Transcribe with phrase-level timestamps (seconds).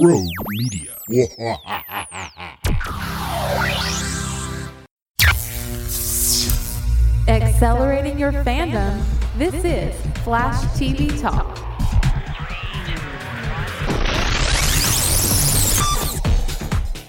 [0.00, 0.96] Rogue Media.
[7.28, 9.00] Accelerating your fandom.
[9.36, 9.94] This is
[10.24, 11.58] Flash TV Talk.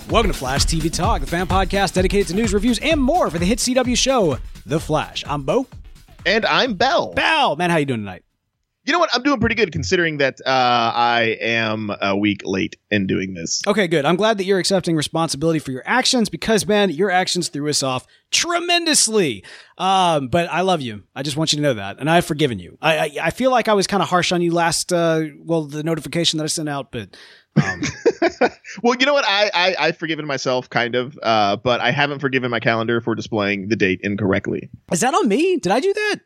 [0.10, 3.40] Welcome to Flash TV Talk, the fan podcast dedicated to news, reviews, and more for
[3.40, 5.24] the hit CW show, The Flash.
[5.28, 5.66] I'm Bo.
[6.26, 7.14] And I'm Bell.
[7.14, 8.25] Bell, man, how you doing tonight?
[8.86, 9.10] You know what?
[9.16, 10.50] I'm doing pretty good considering that uh,
[10.94, 13.64] I am a week late in doing this.
[13.66, 14.06] Okay, good.
[14.06, 17.82] I'm glad that you're accepting responsibility for your actions because, man, your actions threw us
[17.82, 19.44] off tremendously.
[19.80, 21.02] Um, but I love you.
[21.16, 22.78] I just want you to know that, and I've forgiven you.
[22.80, 24.94] I I, I feel like I was kind of harsh on you last.
[24.94, 27.18] Uh, well, the notification that I sent out, but.
[27.64, 27.82] Um,
[28.84, 29.26] well, you know what?
[29.26, 33.16] I, I I've forgiven myself, kind of, uh, but I haven't forgiven my calendar for
[33.16, 34.70] displaying the date incorrectly.
[34.92, 35.58] is that on me?
[35.58, 36.20] Did I do that?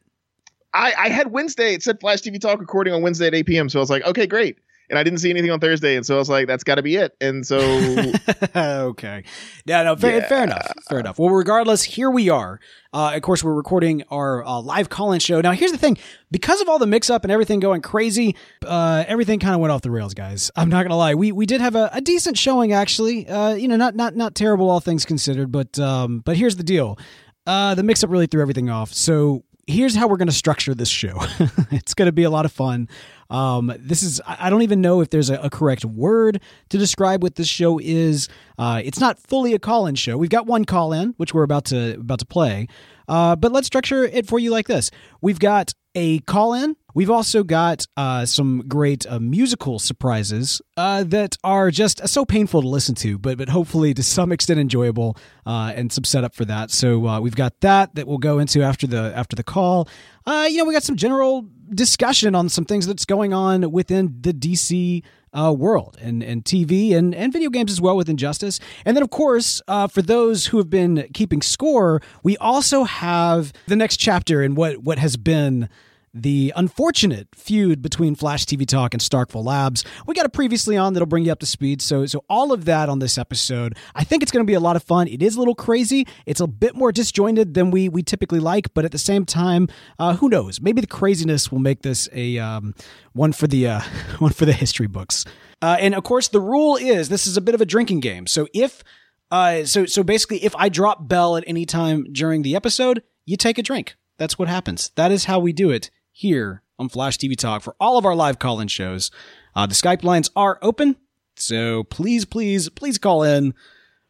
[0.74, 1.74] I, I had Wednesday.
[1.74, 3.70] It said Flash TV Talk recording on Wednesday at 8 p.m.
[3.70, 4.58] So I was like, okay, great.
[4.92, 6.82] And I didn't see anything on Thursday, and so I was like, that's got to
[6.82, 7.16] be it.
[7.22, 7.60] And so
[8.56, 9.24] okay.
[9.66, 10.28] Yeah, no, fair, Yeah.
[10.28, 10.72] fair enough.
[10.90, 11.20] Fair enough.
[11.20, 12.60] Well, regardless, here we are.
[12.92, 15.42] Uh, of course, we're recording our uh, live call-in show.
[15.42, 15.98] Now, here's the thing:
[16.32, 19.82] because of all the mix-up and everything going crazy, uh, everything kind of went off
[19.84, 20.50] the rails, guys.
[20.56, 21.14] I'm not gonna lie.
[21.14, 23.28] We we did have a, a decent showing, actually.
[23.28, 25.52] Uh, you know, not not not terrible, all things considered.
[25.52, 26.98] But um, but here's the deal:
[27.46, 28.92] uh, the mix-up really threw everything off.
[28.92, 31.18] So here's how we're going to structure this show.
[31.72, 32.90] it's going to be a lot of fun.
[33.30, 37.22] Um, this is, I don't even know if there's a, a correct word to describe
[37.22, 38.28] what this show is.
[38.58, 40.18] Uh, it's not fully a call in show.
[40.18, 42.68] We've got one call in, which we're about to, about to play.
[43.10, 44.92] Uh, but let's structure it for you like this.
[45.20, 46.76] We've got a call in.
[46.94, 52.62] We've also got uh, some great uh, musical surprises uh, that are just so painful
[52.62, 56.46] to listen to, but but hopefully to some extent enjoyable, uh, and some setup for
[56.46, 56.72] that.
[56.72, 59.88] So uh, we've got that that we'll go into after the after the call.
[60.26, 64.18] Uh, you know, we got some general discussion on some things that's going on within
[64.22, 68.60] the DC uh, world and, and TV and, and video games as well with Injustice.
[68.86, 73.54] And then, of course, uh, for those who have been keeping score, we also have
[73.68, 75.70] the next chapter in what, what has been
[76.14, 79.84] the unfortunate feud between Flash TV Talk and Starkville Labs.
[80.08, 81.82] We got a previously on that'll bring you up to speed.
[81.82, 83.78] So, so all of that on this episode.
[83.96, 85.08] I think it's going to be a lot of fun.
[85.08, 86.08] It is a little crazy.
[86.26, 89.68] It's a bit more disjointed than we we typically like, but at the same time,
[89.98, 90.62] uh, who knows?
[90.62, 92.74] Maybe the craziness will make this a um,
[93.14, 93.82] one for the uh,
[94.20, 95.26] one for the history books.
[95.62, 98.28] Uh, and of course, the rule is this is a bit of a drinking game.
[98.28, 98.84] So if
[99.32, 103.38] uh, so so basically, if I drop Bell at any time during the episode, you
[103.38, 103.96] take a drink.
[104.18, 104.92] That's what happens.
[104.96, 108.14] That is how we do it here on Flash TV Talk for all of our
[108.14, 109.10] live call in shows.
[109.56, 110.98] Uh, the Skype lines are open.
[111.38, 113.54] So please, please, please call in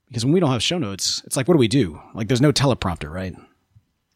[0.07, 2.01] because when we don't have show notes, it's like, what do we do?
[2.15, 3.35] Like, there's no teleprompter, right?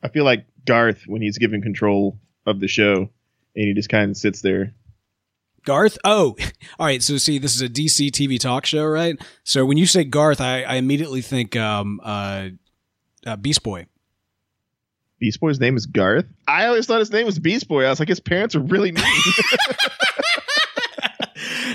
[0.02, 2.18] I feel like Garth when he's given control
[2.48, 2.96] of the show
[3.56, 4.74] and he just kind of sits there.
[5.64, 6.00] Garth?
[6.04, 6.36] Oh,
[6.80, 7.04] all right.
[7.04, 9.22] So, see, this is a DC TV talk show, right?
[9.44, 12.50] So, when you say Garth, I, I immediately think um, uh,
[13.26, 13.86] uh, Beast Boy.
[15.20, 16.26] Beast Boy's name is Garth.
[16.48, 17.86] I always thought his name was Beast Boy.
[17.86, 19.06] I was like, his parents are really mean.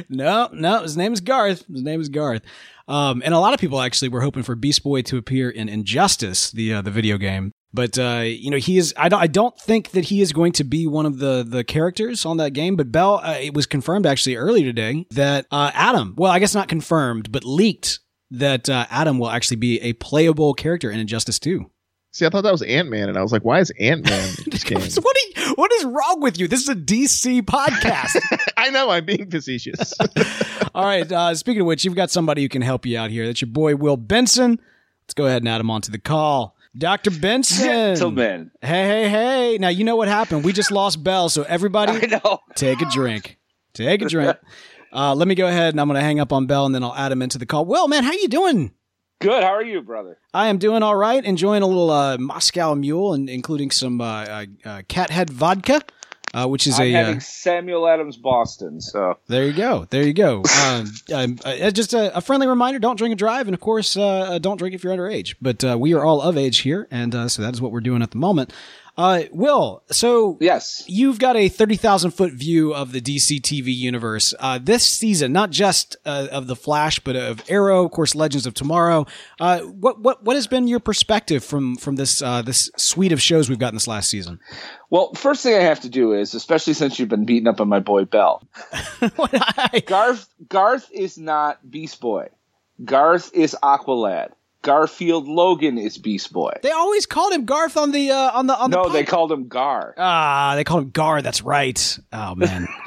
[0.09, 1.67] No, no, his name is Garth.
[1.67, 2.43] His name is Garth.
[2.87, 5.69] Um, and a lot of people actually were hoping for Beast Boy to appear in
[5.69, 7.53] Injustice, the uh, the video game.
[7.75, 8.95] But uh, you know, he is.
[8.97, 9.21] I don't.
[9.21, 12.39] I don't think that he is going to be one of the the characters on
[12.39, 12.77] that game.
[12.77, 16.15] But Bell, uh, it was confirmed actually earlier today that uh, Atom.
[16.17, 18.01] Well, I guess not confirmed, but leaked
[18.31, 21.71] that uh, Atom will actually be a playable character in Injustice Two.
[22.19, 24.35] See, I thought that was Ant Man, and I was like, why is Ant Man
[24.49, 24.81] this game?
[24.81, 25.17] What?
[25.17, 26.49] Are you, what is wrong with you?
[26.49, 28.21] This is a DC podcast.
[28.57, 29.95] I know I'm being facetious.
[30.75, 31.13] All right.
[31.13, 33.25] Uh, speaking of which, you've got somebody who can help you out here.
[33.25, 34.59] That's your boy Will Benson.
[35.05, 36.57] Let's go ahead and add him onto the call.
[36.77, 37.13] Dr.
[37.13, 37.65] Benson.
[37.65, 38.51] Gentlemen.
[38.63, 39.59] Hey, hey, hey.
[39.59, 40.43] Now, you know what happened.
[40.43, 42.41] We just lost Bell, so I everybody know.
[42.57, 43.39] take a drink.
[43.75, 44.37] Take a drink.
[44.93, 46.83] Uh, let me go ahead and I'm going to hang up on Bell and then
[46.83, 47.65] I'll add him into the call.
[47.65, 48.73] Will, man, how you doing?
[49.21, 49.43] Good.
[49.43, 50.17] How are you, brother?
[50.33, 51.25] I am doing all right.
[51.25, 55.81] Enjoying a little uh, Moscow Mule and including some uh, uh, uh, Cathead vodka,
[56.35, 56.93] uh, which is I'm a.
[56.93, 58.81] having Uh, Samuel Adams Boston.
[58.81, 59.87] So There you go.
[59.91, 60.45] There you go.
[60.69, 61.39] Um, um,
[61.73, 64.85] just a, a friendly reminder: don't drink and drive, and of course, don't drink if
[64.85, 65.35] you're underage.
[65.43, 67.81] But uh, we are all of age here, and uh, so that is what we're
[67.81, 68.53] doing at the moment.
[68.99, 73.67] Uh, Will, so yes, you've got a thirty thousand foot view of the DC TV
[73.73, 78.17] universe uh, this season, not just uh, of the Flash, but of Arrow, of course,
[78.17, 79.07] Legends of Tomorrow.
[79.39, 83.23] Uh, what what what has been your perspective from from this uh, this suite of
[83.23, 84.41] shows we've gotten this last season?
[84.91, 87.69] Well, first thing I have to do is, especially since you've been beating up on
[87.69, 88.43] my boy Bell,
[89.01, 92.31] I- Garth Garth is not Beast Boy.
[92.85, 94.31] Garth is Aqualad.
[94.63, 96.53] Garfield Logan is Beast Boy.
[96.63, 98.83] They always called him Garth on the uh, on the on the.
[98.83, 99.95] no, they called him Gar.
[99.97, 101.23] ah, they called him Gar.
[101.23, 101.99] That's right.
[102.13, 102.67] Oh man.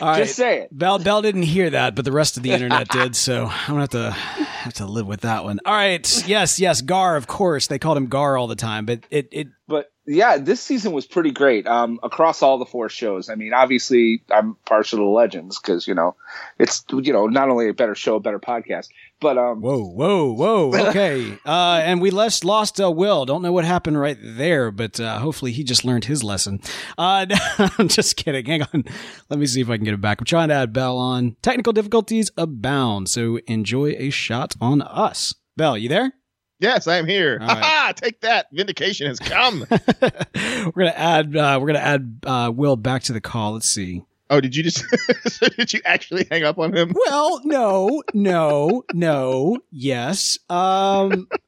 [0.00, 0.18] All right.
[0.18, 0.68] Just saying.
[0.72, 3.16] Bell Bell didn't hear that, but the rest of the internet did.
[3.16, 5.60] So I'm gonna have to have to live with that one.
[5.64, 6.26] All right.
[6.26, 7.16] Yes, yes, Gar.
[7.16, 10.60] Of course, they called him Gar all the time, but it it But yeah, this
[10.60, 13.28] season was pretty great um, across all the four shows.
[13.30, 16.16] I mean, obviously, I'm partial to Legends because you know
[16.58, 18.88] it's you know not only a better show, a better podcast,
[19.20, 20.72] but um, Whoa, whoa, whoa.
[20.92, 21.38] Okay.
[21.46, 23.24] uh, and we less lost uh, Will.
[23.24, 26.60] Don't know what happened right there, but uh, hopefully he just learned his lesson.
[26.98, 27.26] Uh,
[27.78, 28.44] I'm just kidding.
[28.44, 28.84] Hang on.
[29.30, 30.20] Let me see if I can get it back.
[30.20, 31.36] I'm trying to add Bell on.
[31.42, 35.34] Technical difficulties abound, so enjoy a shot on us.
[35.56, 36.12] Bell, you there?
[36.60, 37.38] Yes, I am here.
[37.40, 37.64] All right.
[37.64, 38.46] Ha Take that.
[38.52, 39.66] Vindication has come.
[39.70, 41.36] we're gonna add.
[41.36, 43.54] Uh, we're gonna add uh, Will back to the call.
[43.54, 44.02] Let's see.
[44.30, 44.84] oh, did you just
[45.26, 46.92] so did you actually hang up on him?
[46.94, 49.58] Well, no, no, no.
[49.70, 50.38] Yes.
[50.48, 51.28] Um.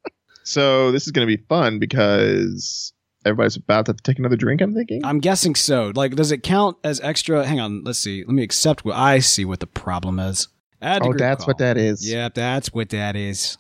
[0.47, 2.93] So this is going to be fun because
[3.25, 4.61] everybody's about to take another drink.
[4.61, 5.05] I'm thinking.
[5.05, 5.93] I'm guessing so.
[5.95, 7.45] Like, does it count as extra?
[7.45, 7.85] Hang on.
[7.85, 8.25] Let's see.
[8.25, 9.45] Let me accept what I see.
[9.45, 10.49] What the problem is.
[10.83, 11.49] Add oh, that's call.
[11.49, 12.07] what that is.
[12.09, 13.57] Yeah, that's what that is.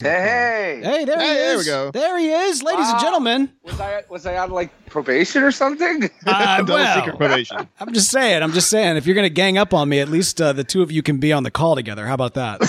[0.00, 1.66] hey, Hey, there he Hey, there is.
[1.66, 1.90] we go.
[1.90, 3.50] There he is, ladies and gentlemen.
[3.64, 6.08] was I was I on like probation or something?
[6.26, 7.68] Uh, Double well, secret probation.
[7.80, 8.42] I'm just saying.
[8.42, 8.96] I'm just saying.
[8.96, 11.18] If you're gonna gang up on me, at least uh, the two of you can
[11.18, 12.06] be on the call together.
[12.06, 12.60] How about that?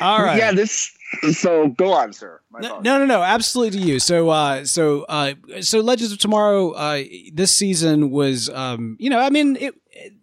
[0.00, 0.38] All right.
[0.38, 0.95] Yeah, this.
[1.32, 2.40] So go on, sir.
[2.60, 3.98] No, no, no, no, absolutely to you.
[4.00, 9.18] So, uh, so, uh, so Legends of Tomorrow, uh, this season was, um, you know,
[9.20, 9.74] I mean, it,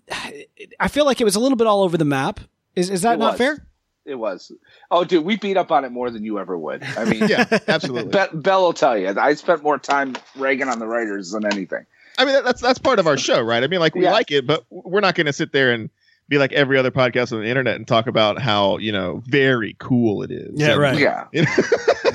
[0.07, 2.39] it, I feel like it was a little bit all over the map.
[2.75, 3.37] Is is that It not was.
[3.37, 3.65] fair?
[4.05, 4.51] It was.
[4.91, 6.83] Oh, dude, we beat up on it more than you ever would.
[6.83, 8.11] I mean, Yeah, absolutely.
[8.11, 9.07] Be- Bell will tell you.
[9.17, 11.85] I spent more time ragging on the writers than anything.
[12.17, 13.63] I mean, that's that's part of our show, right?
[13.63, 14.11] I mean, like we Yeah.
[14.11, 15.89] like it, but we're not going to sit there and
[16.33, 19.75] be like every other podcast on the internet and talk about how you know very
[19.79, 20.51] cool it is.
[20.55, 20.97] Yeah, And- right.
[20.99, 21.27] Yeah.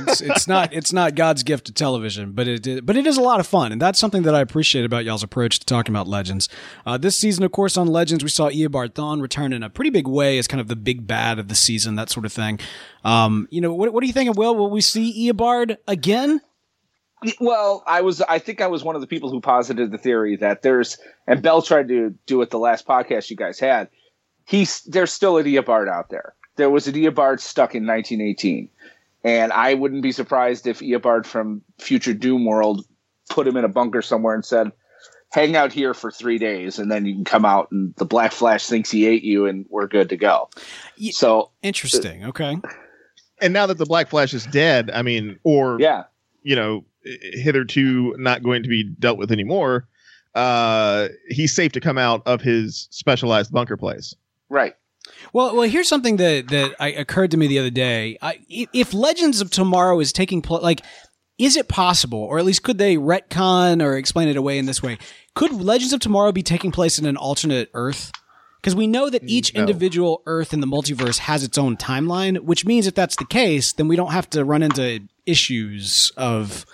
[0.00, 3.17] It's, it's not it's not God's gift to television, but it is- but it is
[3.17, 5.93] a lot of fun, and that's something that I appreciate about y'all's approach to talking
[5.93, 6.49] about Legends.
[6.87, 9.91] Uh, this season, of course, on Legends, we saw Eobard Thawne return in a pretty
[9.91, 12.61] big way as kind of the big bad of the season, that sort of thing.
[13.05, 14.37] Um, you know, what what do you think?
[14.37, 16.41] Will will we see Eobard again?
[17.41, 18.23] Well, I was.
[18.23, 21.43] I think I was one of the people who posited the theory that there's, and
[21.43, 23.88] Bell tried to do it the last podcast you guys had.
[24.48, 26.34] He's there's still a Eobard out there.
[26.56, 28.70] There was a Eobard stuck in 1918,
[29.22, 32.86] and I wouldn't be surprised if Eobard from Future Doom World
[33.28, 34.72] put him in a bunker somewhere and said,
[35.32, 38.32] "Hang out here for three days, and then you can come out." And the Black
[38.32, 40.48] Flash thinks he ate you, and we're good to go.
[40.96, 42.24] Ye- So Interesting.
[42.24, 42.56] Okay.
[43.42, 46.04] And now that the Black Flash is dead, I mean, or yeah,
[46.42, 49.86] you know, hitherto not going to be dealt with anymore,
[50.34, 54.14] uh, he's safe to come out of his specialized bunker place.
[54.48, 54.74] Right.
[55.32, 58.18] Well, well, here's something that that I, occurred to me the other day.
[58.20, 60.82] I, if Legends of Tomorrow is taking place, like,
[61.38, 64.82] is it possible, or at least could they retcon or explain it away in this
[64.82, 64.98] way?
[65.34, 68.10] Could Legends of Tomorrow be taking place in an alternate Earth?
[68.60, 69.60] Because we know that each No.
[69.60, 73.72] individual Earth in the multiverse has its own timeline, which means if that's the case,
[73.72, 76.66] then we don't have to run into issues of,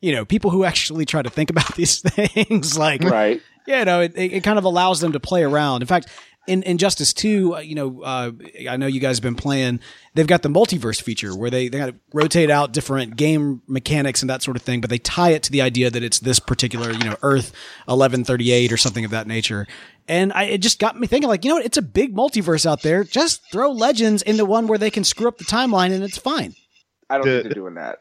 [0.00, 3.42] you know, people who actually try to think about these things, like Right.
[3.66, 5.82] yeah, you know, it it kind of allows them to play around.
[5.82, 6.06] In fact,
[6.48, 8.32] in Injustice 2, uh, you know, uh,
[8.68, 9.78] I know you guys have been playing,
[10.14, 14.22] they've got the multiverse feature where they, they got to rotate out different game mechanics
[14.22, 16.40] and that sort of thing, but they tie it to the idea that it's this
[16.40, 17.52] particular, you know, Earth
[17.86, 19.66] 1138 or something of that nature.
[20.08, 21.64] And I, it just got me thinking, like, you know what?
[21.64, 23.04] It's a big multiverse out there.
[23.04, 26.54] Just throw Legends into one where they can screw up the timeline and it's fine.
[27.08, 27.98] I don't The- think they're doing that.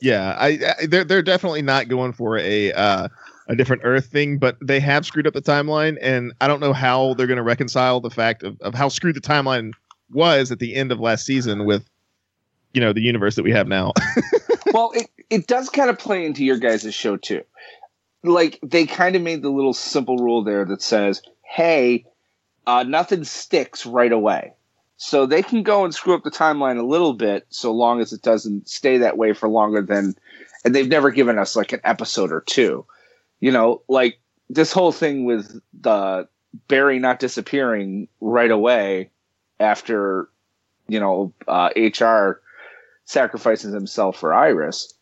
[0.00, 0.46] Yeah, I,
[0.80, 3.08] I they're they're definitely not going for a uh,
[3.48, 6.72] a different Earth thing, but they have screwed up the timeline, and I don't know
[6.74, 9.72] how they're going to reconcile the fact of, of how screwed the timeline
[10.10, 11.88] was at the end of last season with,
[12.74, 13.92] you know, the universe that we have now.
[14.72, 17.42] well, it, it does kind of play into your guys' show too.
[18.22, 22.04] Like they kind of made the little simple rule there that says, "Hey,
[22.66, 24.54] uh, nothing sticks right away."
[24.96, 28.12] So they can go and screw up the timeline a little bit, so long as
[28.12, 30.16] it doesn't stay that way for longer than.
[30.64, 32.84] And they've never given us like an episode or two,
[33.40, 36.28] you know, like this whole thing with the
[36.68, 39.10] Barry not disappearing right away
[39.60, 40.28] after,
[40.88, 42.40] you know, uh, HR
[43.04, 44.94] sacrifices himself for Iris.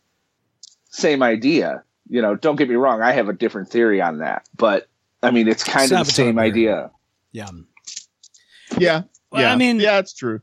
[0.89, 1.83] Same idea.
[2.09, 4.87] You know, don't get me wrong, I have a different theory on that, but
[5.21, 6.91] I mean, it's kind of the same idea.
[7.31, 7.49] Yeah.
[8.77, 9.51] yeah, Well, yeah.
[9.53, 10.39] I mean- yeah, it's true.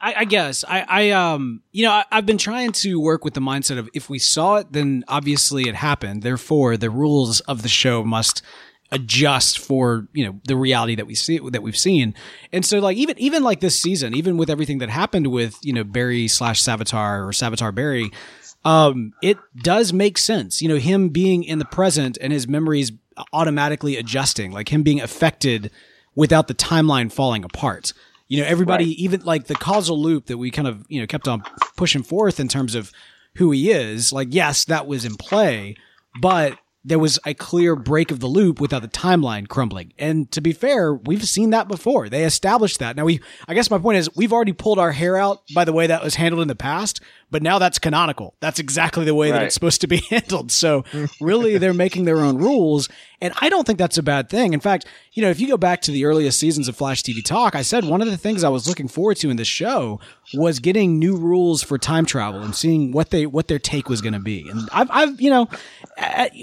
[0.00, 0.64] I, I guess.
[0.66, 3.88] I, I um you know I, I've been trying to work with the mindset of
[3.94, 6.22] if we saw it then obviously it happened.
[6.22, 8.42] Therefore the rules of the show must
[8.90, 12.14] adjust for you know the reality that we see that we've seen.
[12.52, 15.72] And so like even even like this season even with everything that happened with you
[15.72, 18.10] know barry slash savitar or savitar barry
[18.64, 20.60] um it does make sense.
[20.62, 22.92] You know him being in the present and his memories
[23.32, 25.70] automatically adjusting like him being affected
[26.14, 27.92] without the timeline falling apart
[28.32, 28.96] you know everybody Right.
[28.96, 31.42] even like the causal loop that we kind of you know kept on
[31.76, 32.90] pushing forth in terms of
[33.36, 35.76] who he is like yes that was in play
[36.20, 39.92] but there was a clear break of the loop without the timeline crumbling.
[40.00, 42.08] And to be fair, we've seen that before.
[42.08, 42.96] They established that.
[42.96, 45.72] Now we, I guess my point is we've already pulled our hair out by the
[45.72, 48.34] way that was handled in the past, but now that's canonical.
[48.40, 50.50] That's exactly the way that it's supposed to be handled.
[50.50, 50.84] So
[51.20, 52.88] really they're making their own rules.
[53.22, 54.52] And I don't think that's a bad thing.
[54.52, 57.24] In fact, you know, if you go back to the earliest seasons of Flash TV
[57.24, 60.00] Talk, I said one of the things I was looking forward to in this show
[60.34, 64.00] was getting new rules for time travel and seeing what they what their take was
[64.00, 64.48] going to be.
[64.50, 65.48] And I've, I've you know,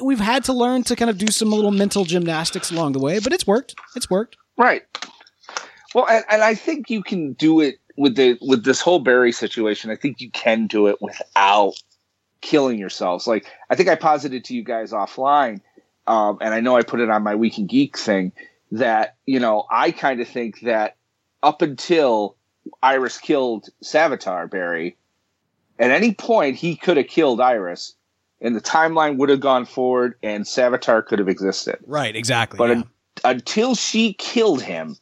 [0.01, 3.19] we've had to learn to kind of do some little mental gymnastics along the way,
[3.19, 3.75] but it's worked.
[3.97, 4.37] It's worked.
[4.57, 4.83] Right.
[5.93, 9.33] Well, and, and I think you can do it with the with this whole Barry
[9.33, 9.91] situation.
[9.91, 11.73] I think you can do it without
[12.39, 13.27] killing yourselves.
[13.27, 15.59] Like I think I posited to you guys offline,
[16.09, 18.31] um, and I know I put it on my Week in Geek thing
[18.71, 20.95] that you know I kind of think that
[21.43, 22.35] up until
[22.83, 24.97] Iris killed Savitar Barry,
[25.77, 27.95] at any point he could have killed Iris,
[28.41, 32.15] and the timeline would have gone forward, and Savitar could have existed Right.
[32.15, 32.57] Exactly.
[32.57, 32.75] but yeah.
[32.77, 32.89] un-
[33.23, 34.95] until she killed him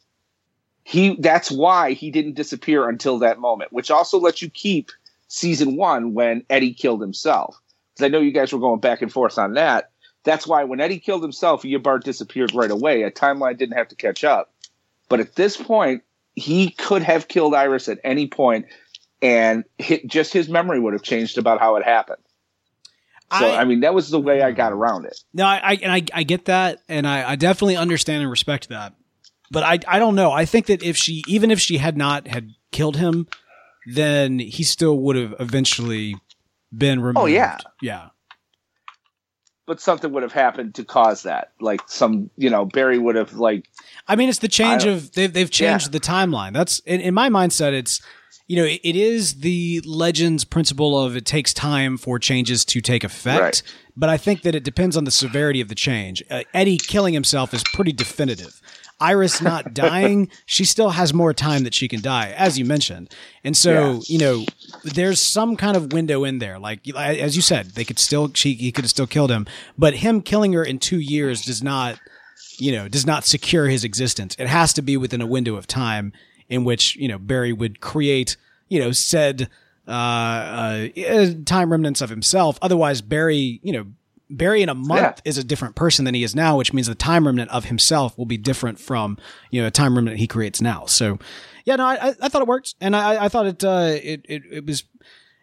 [0.82, 4.90] he that's why he didn't disappear until that moment which also lets you keep
[5.28, 7.60] season one when eddie killed himself
[7.94, 9.90] because i know you guys were going back and forth on that
[10.24, 13.96] that's why when eddie killed himself Eobard disappeared right away a timeline didn't have to
[13.96, 14.52] catch up
[15.08, 16.02] but at this point
[16.34, 18.66] he could have killed iris at any point
[19.20, 22.22] and hit, just his memory would have changed about how it happened
[23.38, 24.78] so I, mean that was the way i got hmm.
[24.78, 28.22] around it No, I, I and I, I get that, and I, I definitely understand
[28.22, 28.94] and respect that.
[29.50, 30.30] But I, I don't know.
[30.30, 33.26] I think that if she, even if she had not had killed him,
[33.86, 36.16] then he still would have eventually
[36.76, 37.18] been removed.
[37.18, 37.58] Oh, yeah.
[37.80, 38.08] yeah,
[39.68, 41.52] but something would have happened to cause that.
[41.60, 43.66] Like some, you know, Barry would have like,
[44.08, 45.92] I mean, it's the change of they've they've changed Yeah.
[45.92, 46.54] the timeline.
[46.54, 47.72] That's in, in my mindset.
[47.74, 48.00] It's
[48.48, 52.80] you know it, it is the legends principle of it takes time for changes to
[52.80, 53.40] take effect.
[53.40, 53.62] Right.
[53.94, 56.22] But I think that it depends on the severity of the change.
[56.30, 58.60] Uh, Eddie killing himself is pretty definitive.
[59.00, 63.14] Iris not dying, she still has more time that she can die, as you mentioned.
[63.44, 64.00] And so, Yeah.
[64.06, 64.44] you know,
[64.84, 66.58] there's some kind of window in there.
[66.58, 69.94] Like as you said, they could still she he could have still killed him, but
[69.94, 71.98] him killing her in two years does not
[72.60, 74.34] you know, does not secure his existence.
[74.36, 76.12] It has to be within a window of time
[76.48, 78.36] in which, you know, Barry would create,
[78.68, 79.48] you know, said,
[79.86, 82.58] uh, uh, uh, time remnants of himself.
[82.60, 83.86] Otherwise, Barry, you know,
[84.30, 85.14] Barry in a month Yeah.
[85.24, 88.16] is a different person than he is now, which means the time remnant of himself
[88.18, 89.16] will be different from,
[89.50, 90.84] you know, a time remnant he creates now.
[90.86, 91.18] So,
[91.64, 92.74] yeah, no, I, I, thought it worked.
[92.80, 94.84] And I, I thought it, uh, it, it, it was,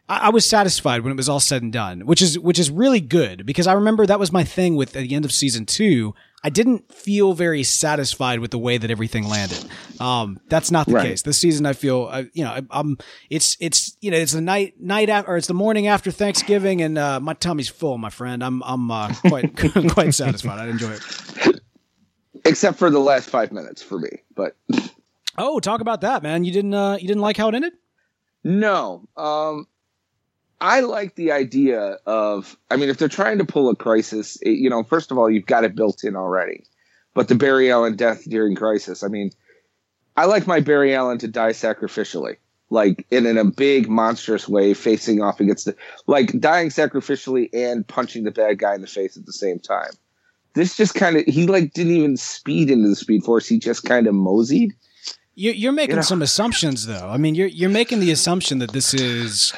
[0.08, 2.70] I, I was satisfied when it was all said and done, which is which is
[2.70, 5.66] really good because I remember that was my thing with at the end of season
[5.66, 6.14] two.
[6.46, 9.66] I didn't feel very satisfied with the way that everything landed.
[10.00, 11.08] Um, that's not the Right.
[11.10, 11.24] case.
[11.24, 12.98] This season, I feel, uh, you know, I, I'm.
[13.32, 16.84] It's it's you know, it's the night night after, or it's the morning after Thanksgiving,
[16.84, 18.44] and uh, my tummy's full, my friend.
[18.44, 19.58] I'm I'm uh, quite
[19.90, 20.60] quite satisfied.
[20.60, 21.62] I enjoy it.
[22.46, 24.10] except for the last five minutes for me.
[24.36, 24.56] But
[25.40, 26.44] Oh, talk about that, man.
[26.44, 27.74] You didn't uh, you didn't like how it ended?
[28.44, 29.66] no, um,
[30.66, 32.58] I like the idea of.
[32.72, 35.30] I mean, if they're trying to pull a crisis, it, you know, first of all,
[35.30, 36.64] you've got it built in already.
[37.14, 39.30] But the Barry Allen death during crisis, I mean,
[40.18, 42.38] I like my Barry Allen to die sacrificially.
[42.72, 45.76] Like in, in a big monstrous way, facing off against the
[46.08, 49.92] like dying sacrificially and punching the bad guy in the face at the same time.
[50.56, 53.48] This just kind of he like didn't even speed into the Speed Force.
[53.48, 54.74] He just kind of moseyed.
[55.36, 56.02] You're, you're making You know.
[56.02, 57.08] some assumptions, though.
[57.10, 59.54] I mean, you're you're making the assumption that this is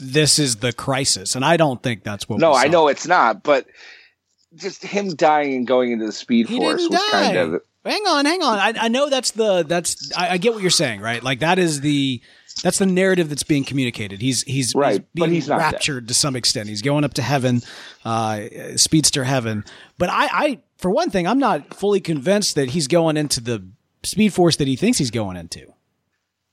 [0.00, 2.38] this is the crisis, and I don't think that's what.
[2.40, 3.66] No, I know it's not, but
[4.54, 8.26] just him dying and going into the Speed He Force was kind of Hang on,
[8.26, 8.58] hang on.
[8.58, 11.22] I, I know that's the that's I, I get what you're saying, right?
[11.22, 12.20] Like that is the
[12.62, 14.20] that's the narrative that's being communicated.
[14.20, 15.72] He's he's Right, he's but he's not dead.
[15.72, 16.68] raptured to some extent.
[16.68, 17.62] He's going up to heaven,
[18.04, 18.42] uh,
[18.76, 19.64] speedster heaven.
[19.96, 23.66] But I, I for one thing, I'm not fully convinced that he's going into the
[24.02, 25.72] speed force that he thinks he's going into.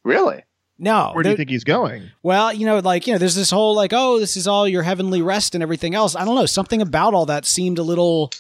[0.04, 0.44] really.
[0.78, 2.12] No, Where do you think he's going?
[2.22, 4.84] Well, you know, like, you know, there's this whole like, oh, this is all your
[4.84, 6.16] heavenly rest and everything else.
[6.16, 6.46] I don't know.
[6.46, 8.32] Something about all that seemed a little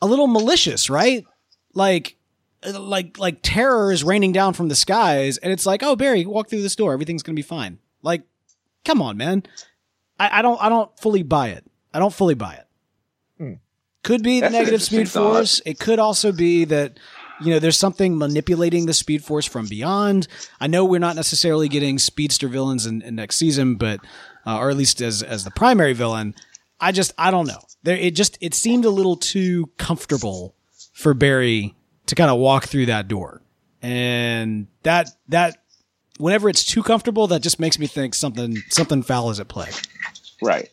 [0.00, 1.24] a little malicious, right?
[1.74, 2.16] Like
[2.64, 6.24] uh, like like terror is raining down from the skies and it's like, oh Barry,
[6.24, 7.78] walk through this door, everything's gonna be fine.
[8.02, 8.22] Like,
[8.84, 9.42] come on, man.
[10.20, 11.64] I, I don't I don't fully buy it.
[11.92, 12.66] I don't fully buy it.
[14.02, 15.60] Could be the That's an negative interesting speed force.
[15.66, 16.98] It could also be that
[17.40, 20.28] you know there's something manipulating the speed force from beyond.
[20.60, 24.00] I know we're not necessarily getting speedster villains in, in next season, but
[24.46, 26.34] uh, or at least as as the primary villain.
[26.80, 27.60] I just I don't know.
[27.82, 30.54] There it just it seemed a little too comfortable
[30.92, 31.74] for Barry
[32.06, 33.42] to kind of walk through that door,
[33.82, 35.58] and that that
[36.18, 39.70] whenever it's too comfortable, that just makes me think something something foul is at play.
[40.42, 40.70] Right.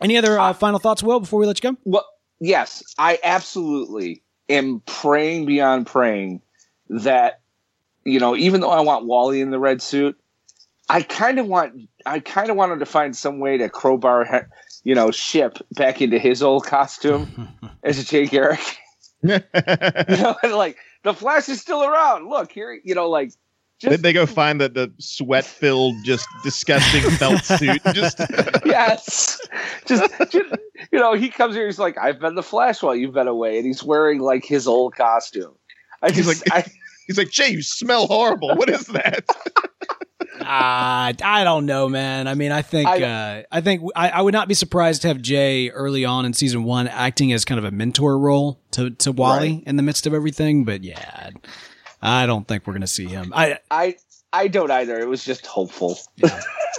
[0.00, 1.76] Any other uh, final thoughts, Will, before we let you go?
[1.84, 2.06] Well,
[2.40, 6.42] yes, I absolutely am praying beyond praying
[6.88, 7.40] that
[8.04, 10.18] you know, even though I want Wally in the red suit,
[10.88, 14.48] I kind of want I kind of want him to find some way to crowbar,
[14.82, 17.48] you know, ship back into his old costume
[17.84, 18.78] as a Jay Garrick.
[19.22, 22.28] you know, like the Flash is still around.
[22.28, 23.32] Look here, you know, like
[23.80, 27.80] Did just they go find the, the sweat filled, just disgusting felt suit?
[27.94, 28.18] Just
[28.66, 29.40] yes,
[29.86, 30.54] just, just
[30.92, 31.64] you know, he comes here.
[31.66, 34.66] He's like, "I've been the Flash while you've been away," and he's wearing like his
[34.66, 35.54] old costume.
[36.02, 36.70] I He's just, like- I,
[37.06, 38.54] he's like, Jay, you smell horrible.
[38.56, 39.24] What is that?
[40.40, 40.44] Uh,
[41.22, 42.28] I don't know, man.
[42.28, 45.08] I mean, I think I- uh, I think I, I would not be surprised to
[45.08, 48.90] have Jay early on in season one acting as kind of a mentor role to
[48.90, 49.62] to Wally Right.
[49.66, 50.64] in the midst of everything.
[50.64, 51.30] But yeah,
[52.02, 53.32] I don't think we're gonna see him.
[53.34, 53.96] I I,
[54.32, 54.98] I don't either.
[54.98, 55.98] It was just hopeful.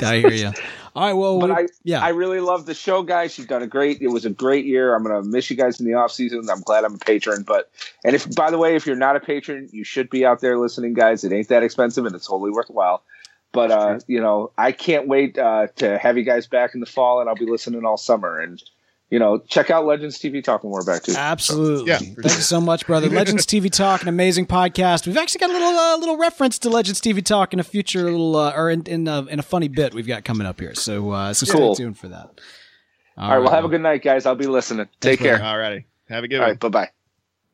[0.04, 0.51] I hear you.
[0.96, 3.38] All right, well, But we- I, yeah, I really love the show, guys.
[3.38, 4.01] You've done a great.
[4.01, 4.94] It was a great year.
[4.96, 6.50] I'm gonna miss you guys in the off season.
[6.50, 7.44] I'm glad I'm a patron.
[7.44, 7.70] But
[8.04, 10.58] and if by the way, if you're not a patron, you should be out there
[10.58, 11.24] listening, guys.
[11.24, 13.04] It ain't that expensive, and it's totally worthwhile.
[13.54, 16.86] But uh, you know, I can't wait uh, to have you guys back in the
[16.86, 18.40] fall, and I'll be listening all summer.
[18.40, 18.62] And
[19.12, 21.13] you know, check out Legends TV Talk when we're back too.
[21.15, 21.91] Absolutely.
[21.91, 23.10] Yeah, Thank you so much, brother.
[23.22, 25.06] Legends TV Talk, an amazing podcast.
[25.06, 28.03] We've actually got a little uh, little reference to Legends TV Talk in a future
[28.03, 30.74] little uh, or in in, uh, in a funny bit we've got coming up here.
[30.74, 31.75] So uh, so Cool.
[31.75, 32.41] stay tuned for that.
[33.18, 34.25] all right, well, have a good night, guys.
[34.25, 34.88] I'll be listening.
[35.01, 35.46] Take Thanks, care.
[35.46, 35.86] All righty.
[36.10, 36.50] Have a good All one.
[36.51, 36.89] right, bye bye.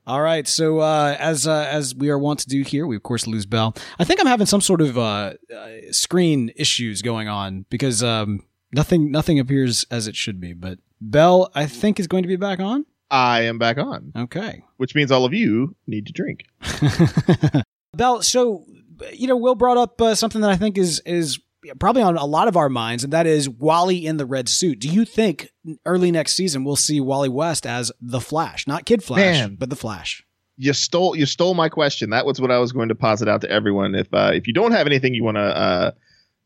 [0.06, 0.48] All right.
[0.48, 3.46] So uh, as uh, as we are wont to do here, we of course lose
[3.46, 3.76] Bell.
[4.00, 8.44] I think I'm having some sort of uh, uh, screen issues going on because um,
[8.72, 10.54] nothing nothing appears as it should be.
[10.54, 12.86] But Bell, I think, is going to be back on.
[13.10, 14.63] I am back on, Okay.
[14.77, 16.46] which means all of you need to drink.
[17.94, 18.66] Bell, so
[19.13, 21.39] you know, Will brought up uh, something that I think is is
[21.80, 24.80] probably on a lot of our minds, and that is Wally in the red suit.
[24.80, 25.50] Do you think
[25.86, 29.56] early next season we'll see Wally West as the Flash, not Kid Flash, Man.
[29.56, 30.24] but the Flash?
[30.58, 32.10] You stole you stole my question.
[32.10, 33.95] That was what I was going to posit out to everyone.
[33.95, 35.91] If uh, if you don't have anything you want to uh,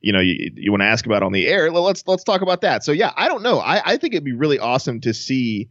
[0.02, 2.62] you know you, you want to ask about on the air, let's let's talk about
[2.62, 2.84] that.
[2.84, 3.60] So yeah, I don't know.
[3.60, 5.70] I, I think it'd be really awesome to see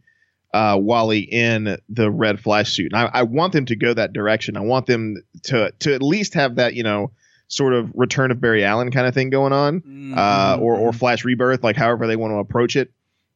[0.52, 4.12] uh, Wally in the red Flash suit, and I, I want them to go that
[4.12, 4.56] direction.
[4.56, 7.12] I want them to to at least have that you know
[7.48, 9.82] sort of Return of Barry Allen kind of thing going on.
[10.16, 12.92] uh, or or Flash Rebirth, like however they want to approach it.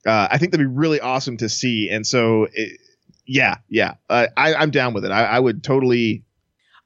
[0.07, 1.89] Uh, I think that'd be really awesome to see.
[1.91, 2.79] And so, it,
[3.27, 5.11] yeah, yeah, uh, I, I'm down with it.
[5.11, 6.25] I, I would totally.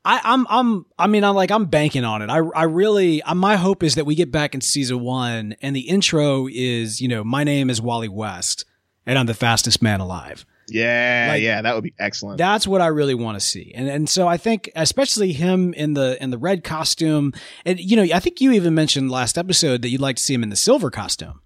[0.05, 2.31] I, I'm I'm I mean I'm like I'm banking on it.
[2.31, 5.75] I I really uh, my hope is that we get back in season one and
[5.77, 8.65] the intro is you know my name is Wally West
[9.07, 10.47] and I'm the fastest man alive.
[10.71, 12.37] Yeah, Like- yeah, that would be excellent.
[12.37, 13.73] That's what I really want to see.
[13.75, 17.33] And and so I think especially him in the in the red costume
[17.67, 20.35] and you know I think you even mentioned last episode that you'd like to see
[20.35, 21.41] him in the silver costume.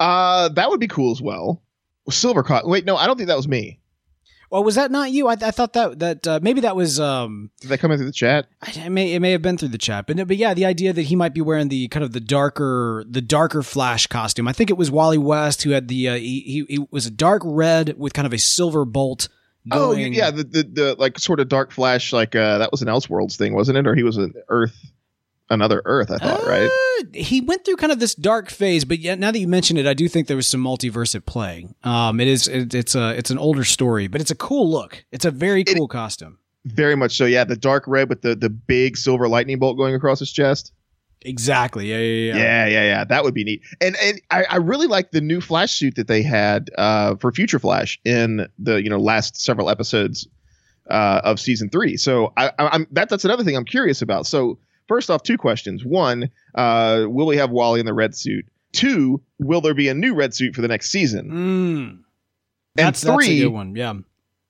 [0.00, 1.62] uh, that would be cool as well.
[2.10, 2.66] Silver caught.
[2.66, 3.78] Wait, no, I don't think that was me.
[4.52, 5.28] Well, was that not you?
[5.28, 8.06] I, I thought that that uh, maybe that was um Did that come in through
[8.06, 8.48] the chat?
[8.60, 10.92] I- it may it may have been through the chat, but but yeah, the idea
[10.92, 14.46] that he might be wearing the kind of the darker the darker Flash costume.
[14.46, 17.10] I think it was Wally West who had the uh, he, he he was a
[17.10, 19.30] dark red with kind of a silver bolt.
[19.70, 22.88] Oh, yeah, the, the the like sort of dark flash, like uh, that was an
[22.88, 23.86] Elseworlds thing, wasn't it?
[23.86, 24.76] Or he was an Earth,
[25.52, 26.10] another Earth.
[26.10, 26.68] I thought, right?
[27.00, 29.76] Uh, he went through kind of this dark phase, but yet now that you mention
[29.76, 31.66] it, I do think there was some multiverse at play.
[31.84, 35.04] Um, it is it, it's a it's an older story, but it's a cool look.
[35.12, 36.38] It's a very It- cool costume.
[36.64, 37.24] Very much so.
[37.24, 40.72] Yeah, the dark red with the the big silver lightning bolt going across his chest.
[41.24, 41.86] Exactly.
[41.90, 42.36] Yeah, yeah, yeah.
[42.36, 43.04] Yeah, yeah, yeah.
[43.04, 43.62] That would be neat.
[43.80, 47.32] And and I, I really like the new Flash suit that they had uh, for
[47.32, 50.28] Future Flash in the you know last several episodes
[50.90, 51.96] uh, of season three.
[51.96, 54.26] So I, I, I'm that that's another thing I'm curious about.
[54.26, 55.84] So first off, two questions.
[55.84, 58.46] One, uh, will we have Wally in the red suit?
[58.72, 61.30] Two, will there be a new red suit for the next season?
[61.30, 61.98] Mm.
[62.74, 63.76] That's, that's a three- good one.
[63.76, 63.94] Yeah.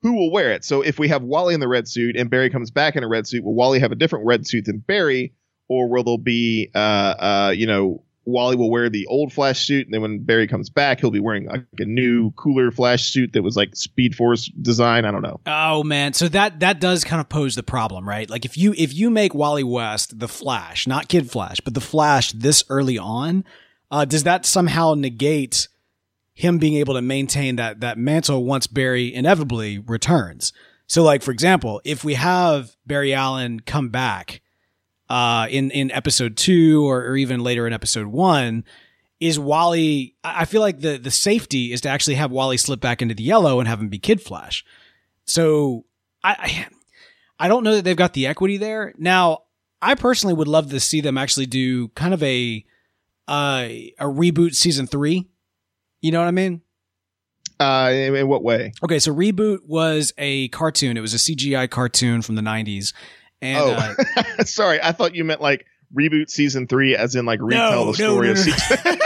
[0.02, 0.64] Who will wear it?
[0.64, 3.08] So if we have Wally in the red suit and Barry comes back in a
[3.08, 5.32] red suit, will Wally have a different red suit than Barry,
[5.68, 9.86] or will there be, uh, uh, you know, Wally will wear the old Flash suit,
[9.86, 13.32] and then when Barry comes back, he'll be wearing like a new, cooler Flash suit
[13.32, 15.04] that was like Speed Force design.
[15.04, 15.40] I don't know.
[15.46, 18.28] Oh man, so that that does kind of pose the problem, right?
[18.30, 21.80] Like if you if you make Wally West the Flash, not Kid Flash, but the
[21.80, 23.44] Flash this early on,
[23.90, 25.68] uh, does that somehow negate
[26.34, 30.52] him being able to maintain that that mantle once Barry inevitably returns.
[30.86, 34.40] So, like for example, if we have Barry Allen come back
[35.08, 38.64] uh, in in episode two or, or even later in episode one,
[39.20, 40.16] is Wally?
[40.24, 43.22] I feel like the the safety is to actually have Wally slip back into the
[43.22, 44.64] yellow and have him be Kid Flash.
[45.26, 45.84] So
[46.24, 46.66] I I,
[47.46, 48.94] I don't know that they've got the equity there.
[48.96, 49.44] Now,
[49.80, 52.64] I personally would love to see them actually do kind of a
[53.28, 55.28] uh, a reboot season three.
[56.00, 56.62] You know what I mean?
[57.58, 58.72] Uh, in, in what way?
[58.82, 60.96] Okay, so reboot was a cartoon.
[60.96, 62.92] It was a CGI cartoon from the '90s,
[63.42, 63.94] and oh,
[64.38, 64.80] uh, sorry.
[64.82, 68.26] I thought you meant like reboot season three, as in like retell No, the story
[68.28, 68.42] no, of no.
[68.42, 68.78] season.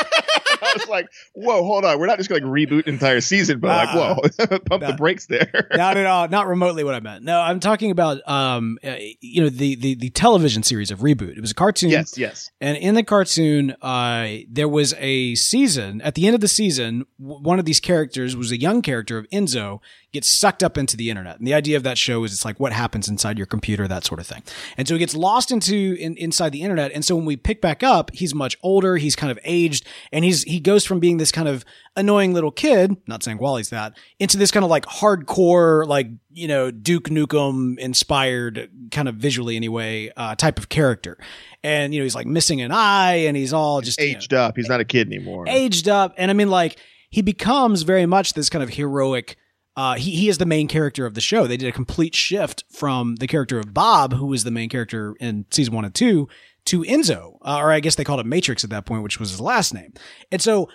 [0.58, 1.98] I was like, whoa, hold on.
[1.98, 4.90] We're not just going to like reboot entire season, but like, whoa, pump Nah.
[4.90, 5.68] the brakes there.
[5.74, 7.24] not at all, not remotely what I meant.
[7.24, 11.36] No, I'm talking about um, uh, you know, the the the television series of reboot.
[11.36, 11.90] It was a cartoon.
[11.90, 12.50] yes, yes.
[12.60, 16.00] And in the cartoon, uh, there was a season.
[16.00, 19.18] At the end of the season, w- one of these characters was a young character
[19.18, 19.80] of Enzo
[20.16, 21.38] gets sucked up into the internet.
[21.38, 24.04] And the idea of that show is it's like what happens inside your computer, that
[24.04, 24.42] sort of thing.
[24.76, 26.92] And so he gets lost into in, inside the internet.
[26.92, 28.96] And so when we pick back up, he's much older.
[28.96, 31.64] He's kind of aged, and he's he goes from being this kind of
[31.96, 36.48] annoying little kid, not saying Wally's that, into this kind of like hardcore, like you
[36.48, 41.16] know Duke Nukem inspired, kind of visually anyway, uh, type of character.
[41.62, 44.34] And you know he's like missing an eye, and he's all just you know, Aged
[44.34, 44.56] up.
[44.56, 45.44] He's not a kid anymore.
[45.48, 46.14] aged up.
[46.16, 46.78] And I mean, like,
[47.10, 49.36] he becomes very much this kind of heroic.
[49.76, 51.46] Uh, he, he is the main character of the show.
[51.46, 55.14] They did a complete shift from the character of Bob, who was the main character
[55.20, 56.28] in season one and two,
[56.66, 59.30] to Enzo, uh, or I guess they called it Matrix at that point, which was
[59.30, 59.92] his last name.
[60.32, 60.68] And so,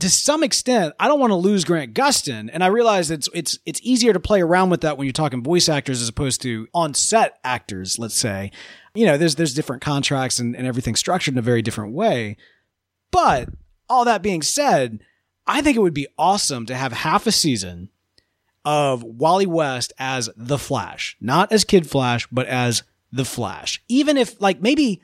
[0.00, 3.58] to some extent, I don't want to lose Grant Gustin, and I realize it's it's
[3.64, 6.68] it's easier to play around with that when you're talking voice actors as opposed to
[6.74, 7.98] on set actors.
[7.98, 8.52] Let's say,
[8.94, 12.36] you know, there's there's different contracts and, and everything structured in a very different way.
[13.10, 13.48] But
[13.88, 15.00] all that being said,
[15.46, 17.90] I think it would be awesome to have half a season
[18.64, 23.82] of Wally West as the Flash, not as Kid Flash, but as the Flash.
[23.88, 25.00] Even if like maybe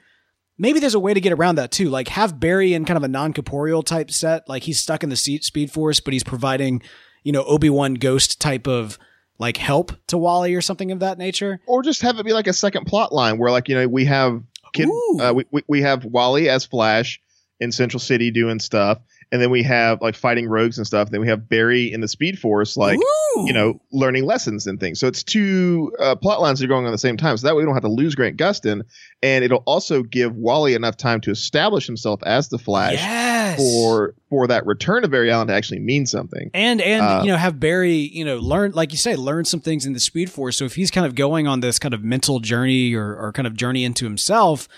[0.59, 1.89] maybe there's a way to get around that too.
[1.89, 5.17] Like have Barry in kind of a non-corporeal type set, like he's stuck in the
[5.17, 6.83] seat Speed Force, but he's providing,
[7.23, 8.99] you know, Obi-Wan ghost type of
[9.39, 11.61] like help to Wally or something of that nature.
[11.67, 14.05] or just have it be like a second plot line where like you know we
[14.05, 14.89] have kid
[15.21, 17.21] uh, we, we, we have wally as flash
[17.61, 18.99] in central city doing stuff
[19.35, 22.01] and then we have like fighting rogues and stuff And then we have barry in
[22.01, 23.45] the speed force like Ooh.
[23.47, 26.85] you know learning lessons and things so it's two uh, plot lines that are going
[26.85, 28.83] on at the same time so that way we don't have to lose grant gustin
[29.23, 33.59] and it'll also give wally enough time to establish himself as the flash yes.
[33.59, 37.31] for for that return of barry allen to actually mean something and and Uh, you
[37.31, 40.31] know have Barry you know learn like you say learn some things in the Speed
[40.31, 40.57] Force.
[40.57, 43.47] So if he's kind of going on this kind of mental journey or, or kind
[43.47, 44.69] of journey into himself,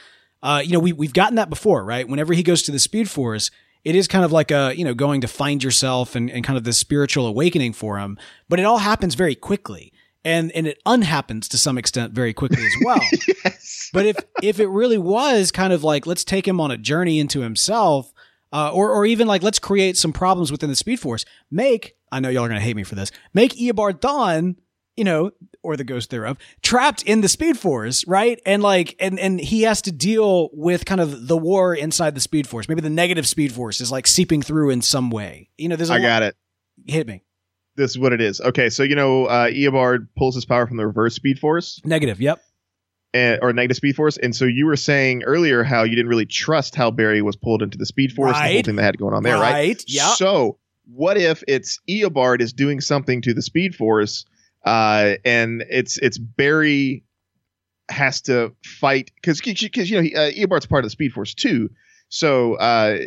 [0.42, 2.08] uh, you know we we've gotten that before, right?
[2.08, 3.50] Whenever he goes to the Speed Force,
[3.86, 6.56] it is kind of like a you know going to find yourself and, and kind
[6.56, 8.18] of this spiritual awakening for him.
[8.48, 9.92] But it all happens very quickly,
[10.24, 13.00] and and it unhappens to some extent very quickly as well.
[13.44, 16.76] yes But if if it really was kind of like let's take him on a
[16.76, 18.12] journey into himself,
[18.52, 21.24] uh, or or even like let's create some problems within the Speed Force.
[21.48, 23.12] Make I know y'all are gonna hate me for this.
[23.34, 24.56] Make Eobard Thawne,
[24.96, 25.30] you know,
[25.62, 28.40] or the ghost thereof, trapped in the Speed Force, right?
[28.46, 32.20] And like and and he has to deal with kind of the war inside the
[32.20, 32.68] Speed Force.
[32.68, 35.50] Maybe the negative Speed Force is like seeping through in some way.
[35.58, 36.36] You know, there's a i lot- got it
[36.86, 37.22] hit me
[37.76, 40.76] this is what it is okay so you know uh eobard pulls his power from
[40.76, 42.20] the reverse speed force negative.
[42.20, 42.40] Yep.
[43.12, 44.16] and, or negative speed force.
[44.18, 47.62] And so you were saying earlier how you didn't really trust how Barry was pulled
[47.62, 49.52] into the speed force, the whole thing they had going on there, right?
[49.52, 49.84] Right.
[49.86, 50.16] Yep.
[50.16, 50.58] So
[50.92, 54.24] what if it's Eobard is doing something to the speed force,
[54.66, 57.04] uh, and it's it's Barry
[57.88, 61.70] has to fight because because you know he, uh, part of the speed force too.
[62.08, 62.98] So uh,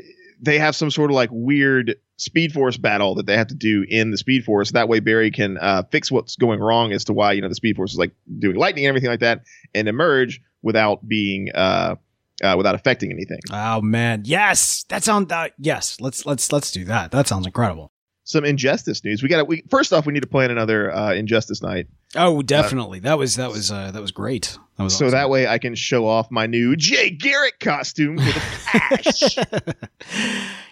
[0.41, 3.85] they have some sort of like weird speed force battle that they have to do
[3.87, 7.13] in the speed force that way barry can uh, fix what's going wrong as to
[7.13, 9.43] why you know the speed force is like doing lightning and everything like that
[9.73, 11.95] and emerge without being uh,
[12.43, 15.31] uh, without affecting anything Oh man, yes, that sounds.
[15.31, 17.11] Uh, yes, let's let's let's do that.
[17.11, 17.91] That sounds incredible.
[18.29, 21.61] Some injustice news we got we first off we need to plan another uh, injustice
[21.63, 22.99] night Oh, definitely.
[23.01, 24.57] that was that was uh, that was great.
[24.77, 25.11] That was so awesome.
[25.17, 29.99] that way i can show off my new jay garrick costume for the cash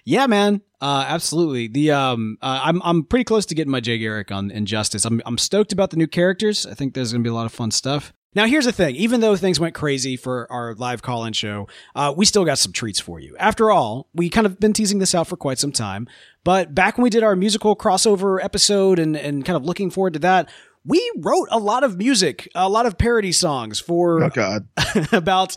[0.05, 0.61] yeah, man.
[0.79, 1.67] Uh, absolutely.
[1.67, 5.03] The um, uh, I'm I'm pretty close to getting my Jay Garrick on Injustice.
[5.05, 6.65] I'm I'm stoked about the new characters.
[6.65, 8.13] I think there's gonna be a lot of fun stuff.
[8.37, 8.95] Now, here's the thing.
[8.97, 12.71] Even though things went crazy for our live call-in show, uh, we still got some
[12.71, 13.35] treats for you.
[13.39, 16.07] After all, we kind of been teasing this out for quite some time.
[16.43, 20.13] But back when we did our musical crossover episode and and kind of looking forward
[20.13, 20.49] to that,
[20.85, 24.67] we wrote a lot of music, a lot of parody songs for oh god
[25.11, 25.55] about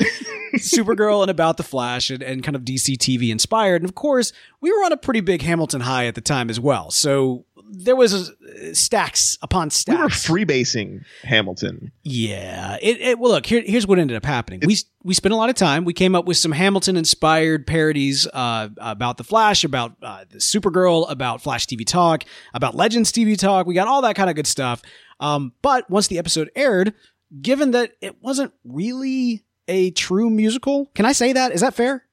[0.54, 3.82] Supergirl and About the Flash and, and kind of DC TV inspired.
[3.82, 6.58] And of course, we were on a pretty big Hamilton high at the time as
[6.58, 6.90] well.
[6.90, 10.28] So there was uh, stacks upon stacks.
[10.28, 11.92] We were freebasing Hamilton.
[12.02, 12.76] Yeah.
[12.82, 14.60] It, it well look, here, here's what ended up happening.
[14.66, 15.84] we we spent a lot of time.
[15.84, 20.38] We came up with some Hamilton inspired parodies uh, about the Flash, about uh, the
[20.38, 23.66] Supergirl, about Flash TV Talk, about Legends TV Talk.
[23.66, 24.82] We got all that kind of good stuff.
[25.20, 26.94] Um, but once the episode aired,
[27.40, 31.52] given that it wasn't really a true musical, can I say that?
[31.52, 32.04] Is that fair?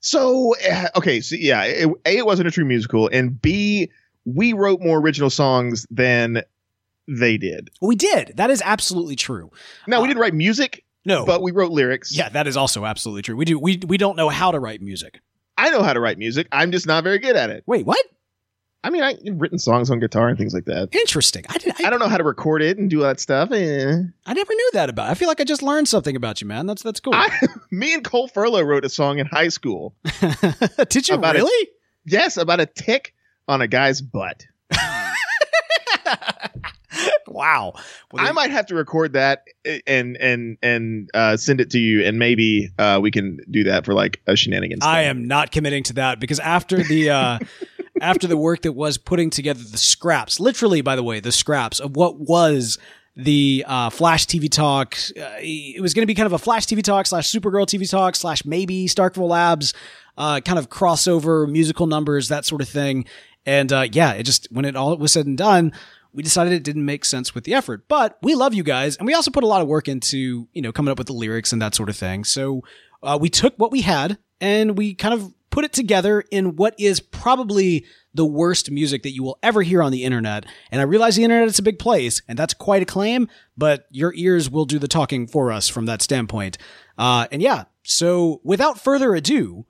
[0.00, 3.90] So eh, okay, so yeah, it, a it wasn't a true musical, and b
[4.34, 6.42] we wrote more original songs than
[7.06, 7.70] they did.
[7.80, 8.32] We did.
[8.36, 9.50] That is absolutely true.
[9.86, 11.24] Now Uh, we didn't write music, No.
[11.24, 12.14] but we wrote lyrics.
[12.16, 13.36] yeah, that is also absolutely true.
[13.36, 15.20] We do we we don't know how to write music.
[15.56, 16.46] I know how to write music.
[16.52, 17.64] I'm just not very good at it.
[17.66, 18.04] Wait, what?
[18.84, 20.94] I mean, I've written songs on guitar and things like that.
[20.94, 21.44] Interesting.
[21.48, 23.50] I did I, I don't know how to record it and do all that stuff.
[23.50, 23.96] Eh.
[24.24, 25.10] I never knew that about.
[25.10, 26.66] I feel like I just learned something about you, man.
[26.66, 27.12] That's that's cool.
[27.14, 27.28] I,
[27.72, 29.94] me and Cole Furlow wrote a song in high school.
[30.90, 31.40] Did you About it.
[31.40, 31.68] really?
[32.06, 33.14] Yes, about a tick
[33.48, 34.46] on a guy's butt.
[37.26, 37.72] wow.
[38.12, 39.44] Well, I might have to record that
[39.86, 43.84] and and and uh, send it to you, and maybe uh, we can do that
[43.84, 44.84] for like a shenanigans.
[44.84, 45.10] I thing.
[45.10, 47.38] am not committing to that because after the uh,
[48.00, 51.80] after the work that was putting together the scraps, literally, by the way, the scraps
[51.80, 52.78] of what was
[53.16, 54.96] the uh, Flash TV talk.
[55.16, 57.88] Uh, it was going to be kind of a Flash TV talk slash Supergirl TV
[57.90, 59.74] talk slash maybe Starkville Labs
[60.18, 63.06] uh, kind of crossover musical numbers that sort of thing.
[63.48, 65.72] And uh, yeah, it just when it all was said and done.
[66.10, 69.06] We decided it didn't make sense with the effort, but we love you guys, and
[69.06, 71.52] we also put a lot of work into you know coming up with the lyrics
[71.52, 72.24] and that sort of thing.
[72.24, 72.62] So
[73.02, 76.74] uh, we took what we had and we kind of put it together in what
[76.78, 77.84] is probably
[78.14, 80.44] the worst music that you will ever hear on the internet.
[80.70, 83.86] And I realize the internet is a big place, and that's quite a claim, but
[83.90, 86.58] your ears will do the talking for us from that standpoint.
[86.96, 89.66] Uh, and yeah, so without further ado,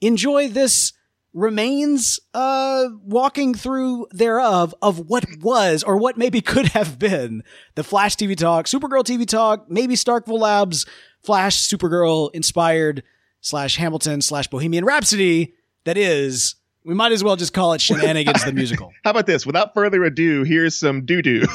[0.00, 0.92] enjoy this
[1.32, 7.42] remains uh walking through thereof of what was or what maybe could have been
[7.76, 10.86] the Flash TV talk, Supergirl TV talk, maybe Starkville Labs,
[11.22, 13.02] Flash, Supergirl inspired
[13.40, 15.54] slash Hamilton slash Bohemian Rhapsody.
[15.84, 18.92] That is, we might as well just call it Shenanigans the musical.
[19.04, 19.46] How about this?
[19.46, 21.44] Without further ado, here's some doo doo.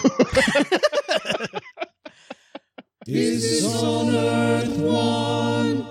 [3.08, 5.86] Is on Earth one,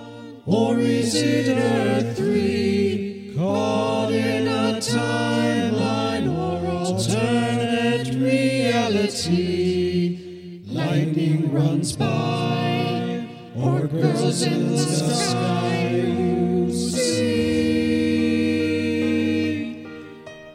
[0.47, 2.74] or is it Earth three?
[3.45, 9.37] Caught in a timeline or alternate reality.
[10.65, 17.35] Lightning runs by, or girls in the sky you see.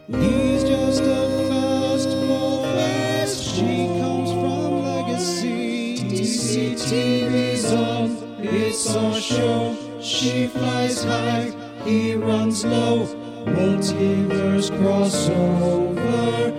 [0.07, 3.43] He's just a fastball fast.
[3.53, 5.95] She comes from Legacy.
[6.09, 8.17] DC TV's on.
[8.41, 9.75] It's our show.
[10.01, 11.58] She flies high.
[11.85, 13.05] He runs low.
[13.45, 16.53] Multiverse crossover.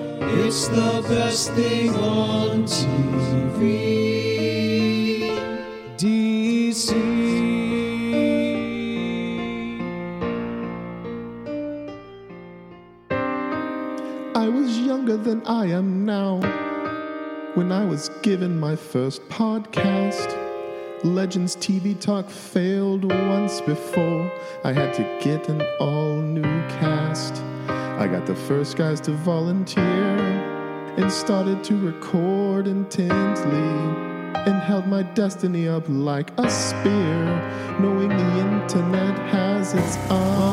[0.45, 4.01] It's the best thing on TV.
[5.97, 6.91] DC.
[14.35, 16.41] I was younger than I am now
[17.55, 20.50] when I was given my first podcast.
[21.05, 24.31] Legends TV Talk failed once before.
[24.65, 27.43] I had to get an all new cast.
[27.69, 30.19] I got the first guys to volunteer
[30.99, 34.11] and started to record intently
[34.45, 37.25] and held my destiny up like a spear,
[37.81, 40.50] knowing the internet has its eyes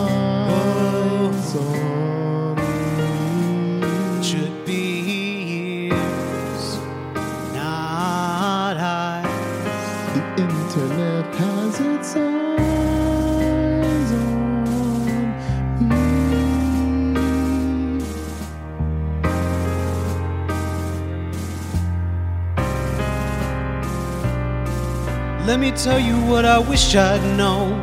[26.27, 27.79] what I wish I'd known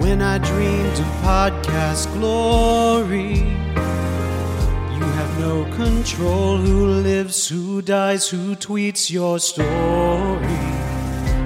[0.00, 3.38] when I dreamed of podcast glory.
[4.96, 9.68] You have no control who lives, who dies, who tweets your story.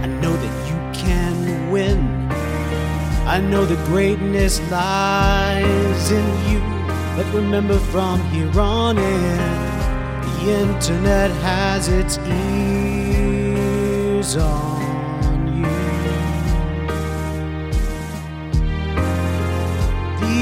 [0.02, 1.98] I know that you can win.
[3.28, 6.60] I know the greatness lies in you.
[7.14, 9.36] But remember from here on in,
[10.24, 13.50] the internet has its ears
[14.36, 14.79] on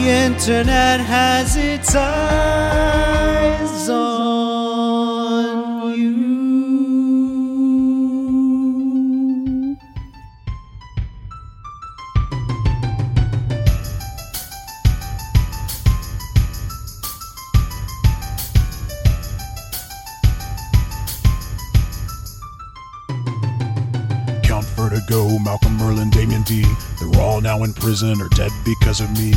[0.09, 6.39] internet has its eyes on you.
[24.43, 26.65] Count Vertigo, Malcolm Merlyn, Damien D.
[26.99, 29.35] They're all now in prison or dead because of me.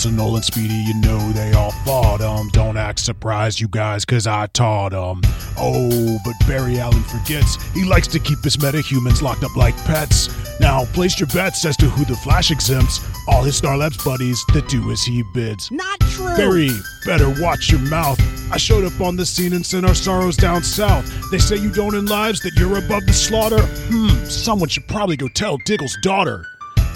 [0.00, 2.48] Arsenal and Speedy, you know they all fought 'em.
[2.52, 5.20] Don't act surprised, you guys, cause I taught taught 'em.
[5.58, 10.30] Oh, but Barry Allen forgets he likes to keep his metahumans locked up like pets.
[10.58, 13.00] Now, place your bets as to who the Flash exempts.
[13.28, 15.70] All his Star Labs buddies that do as he bids.
[15.70, 16.34] Not true.
[16.34, 16.70] Barry,
[17.04, 18.18] better watch your mouth.
[18.50, 21.04] I showed up on the scene and sent our sorrows down south.
[21.30, 23.60] They say you don't in lives, that you're above the slaughter.
[23.90, 26.46] Hmm, someone should probably go tell Diggle's daughter.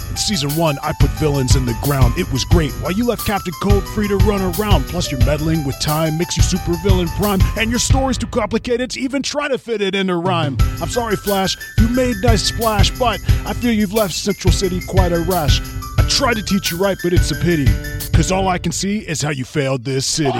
[0.09, 2.17] In season one, I put villains in the ground.
[2.17, 2.71] It was great.
[2.73, 4.85] While you left Captain Cold free to run around.
[4.85, 7.39] Plus, you're meddling with time makes you super villain prime.
[7.57, 10.57] And your story's too complicated to even try to fit it in a rhyme.
[10.81, 11.57] I'm sorry, Flash.
[11.77, 15.61] You made nice splash, but I feel you've left Central City quite a rash.
[15.97, 17.67] I tried to teach you right, but it's a pity.
[18.11, 20.39] Cause all I can see is how you failed this city.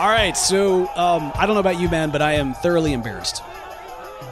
[0.00, 3.42] All right, so um, I don't know about you, man, but I am thoroughly embarrassed.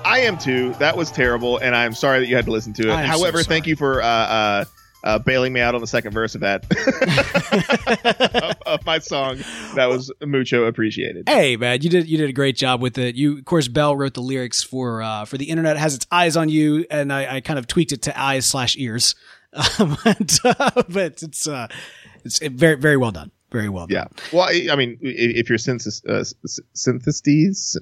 [0.08, 0.72] I am too.
[0.78, 2.90] That was terrible, and I'm sorry that you had to listen to it.
[2.90, 4.64] Am so However, thank you for uh, uh,
[5.04, 6.64] uh, bailing me out on the second verse of that
[8.66, 9.38] of, of my song.
[9.74, 11.28] That was mucho appreciated.
[11.28, 13.14] Hey, man, you did you did a great job with it.
[13.16, 16.36] You, of course, Bell wrote the lyrics for uh, for the internet has its eyes
[16.36, 19.14] on you, and I, I kind of tweaked it to eyes slash ears,
[19.78, 21.68] um, but, uh, but it's uh,
[22.24, 24.08] it's very very well done, very well done.
[24.10, 24.22] Yeah.
[24.32, 27.78] Well, I, I mean, if you're synthis- uh, s- synthestes, sy-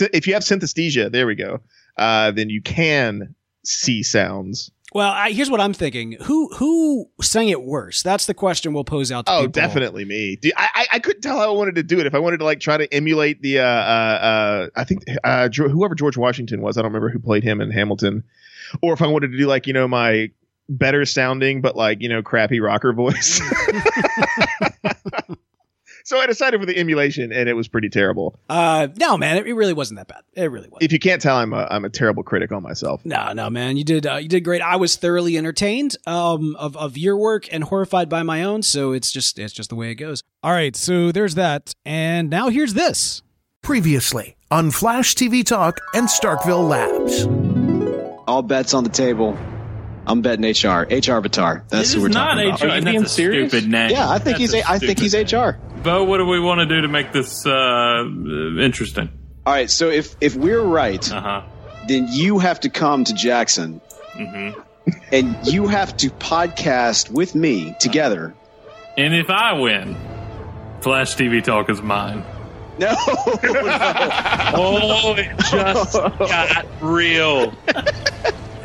[0.00, 1.60] if you have synesthesia, there we go.
[1.96, 4.70] Uh, then you can see sounds.
[4.94, 8.02] Well, I, here's what I'm thinking: who who sang it worse?
[8.02, 9.26] That's the question we'll pose out.
[9.26, 9.52] to Oh, people.
[9.52, 10.36] definitely me.
[10.36, 12.06] Do- I, I I couldn't tell how I wanted to do it.
[12.06, 15.48] If I wanted to like try to emulate the uh uh, uh I think uh
[15.50, 18.22] whoever George Washington was, I don't remember who played him in Hamilton,
[18.80, 20.30] or if I wanted to do like you know my
[20.68, 23.40] better sounding but like you know crappy rocker voice.
[26.06, 28.38] so I decided for the emulation, and it was pretty terrible.
[28.48, 30.22] Uh, no, man, it, it really wasn't that bad.
[30.34, 30.78] It really was.
[30.80, 33.04] If you can't tell, I'm a I'm a terrible critic on myself.
[33.04, 34.62] No, no, man, you did uh, you did great.
[34.62, 38.62] I was thoroughly entertained um, of of your work and horrified by my own.
[38.62, 40.22] So it's just it's just the way it goes.
[40.44, 43.22] All right, so there's that, and now here's this.
[43.62, 47.26] Previously on Flash TV Talk and Starkville Labs.
[48.28, 49.36] All bets on the table.
[50.06, 50.86] I'm betting HR.
[50.90, 51.64] HR Avatar.
[51.68, 52.60] That's It who is we're not talking about.
[52.62, 52.66] HR.
[52.68, 53.50] Are you being That's a serious?
[53.50, 53.90] stupid name.
[53.90, 54.54] Yeah, I think That's he's.
[54.54, 55.58] a A, I think he's stupid HR.
[55.82, 58.04] Bo, what do we want to do to make this uh,
[58.60, 59.10] interesting?
[59.44, 59.70] All right.
[59.70, 61.42] So if if we're right, uh-huh.
[61.88, 63.80] then you have to come to Jackson,
[64.14, 64.90] Mm-hmm.
[65.12, 68.34] and you have to podcast with me together.
[68.96, 69.94] And if I win,
[70.80, 72.24] Flash TV Talk is mine.
[72.78, 72.94] No.
[74.54, 77.52] oh, it just got real.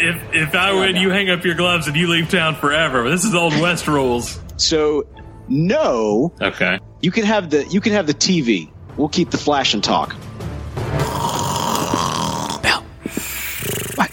[0.02, 3.08] If if I win, you hang up your gloves and you leave town forever.
[3.10, 4.40] This is old West rules.
[4.58, 5.06] So
[5.48, 6.34] no.
[6.42, 6.80] Okay.
[7.02, 8.72] You can have the you can have the TV.
[8.98, 10.16] We'll keep the flash and talk.
[12.64, 12.84] Bell.
[13.96, 14.12] What?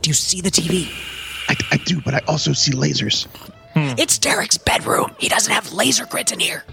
[0.00, 0.90] Do you see the TV?
[1.48, 3.26] I, I do, but I also see lasers.
[3.74, 3.94] Hmm.
[3.98, 5.14] It's Derek's bedroom.
[5.18, 6.64] He doesn't have laser grids in here.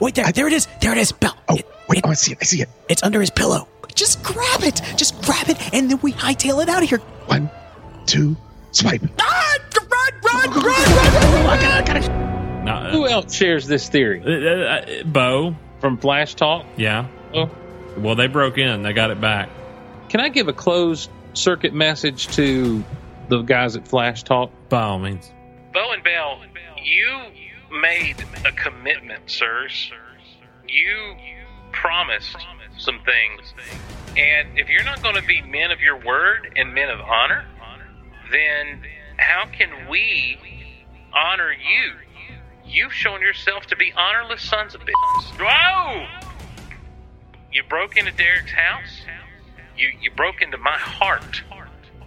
[0.00, 0.66] Wait, there, there it is.
[0.80, 1.12] There it is.
[1.12, 1.36] Bell.
[1.48, 2.38] Oh, wait, oh, I see it.
[2.40, 2.68] I see it.
[2.88, 3.68] It's under his pillow.
[3.98, 4.80] Just grab it.
[4.96, 6.98] Just grab it, and then we hightail it out of here.
[7.26, 7.50] One,
[8.06, 8.36] two,
[8.70, 9.02] swipe.
[9.20, 11.46] Ah, run, run, run, run, run, run.
[11.46, 12.12] I gotta, gotta.
[12.70, 14.20] uh, Who else shares this theory?
[14.22, 16.64] Uh, Bo from Flash Talk.
[16.76, 17.08] Yeah.
[17.34, 17.50] Oh.
[17.96, 18.82] Well, they broke in.
[18.82, 19.48] They got it back.
[20.10, 22.84] Can I give a closed circuit message to
[23.28, 24.50] the guys at Flash Talk?
[24.68, 25.30] By all means.
[25.74, 26.40] Bo and Bell,
[26.84, 27.18] you
[27.80, 28.14] made
[28.46, 29.90] a commitment, sirs.
[30.68, 31.16] You
[31.72, 32.36] promised
[32.78, 33.54] some things.
[34.16, 37.44] And if you're not going to be men of your word and men of honor,
[38.32, 38.82] then
[39.16, 40.38] how can we
[41.14, 41.92] honor you?
[42.66, 45.40] You've shown yourself to be honorless sons of bitches.
[45.40, 46.06] Whoa!
[47.52, 49.00] You broke into Derek's house.
[49.76, 51.42] You you broke into my heart,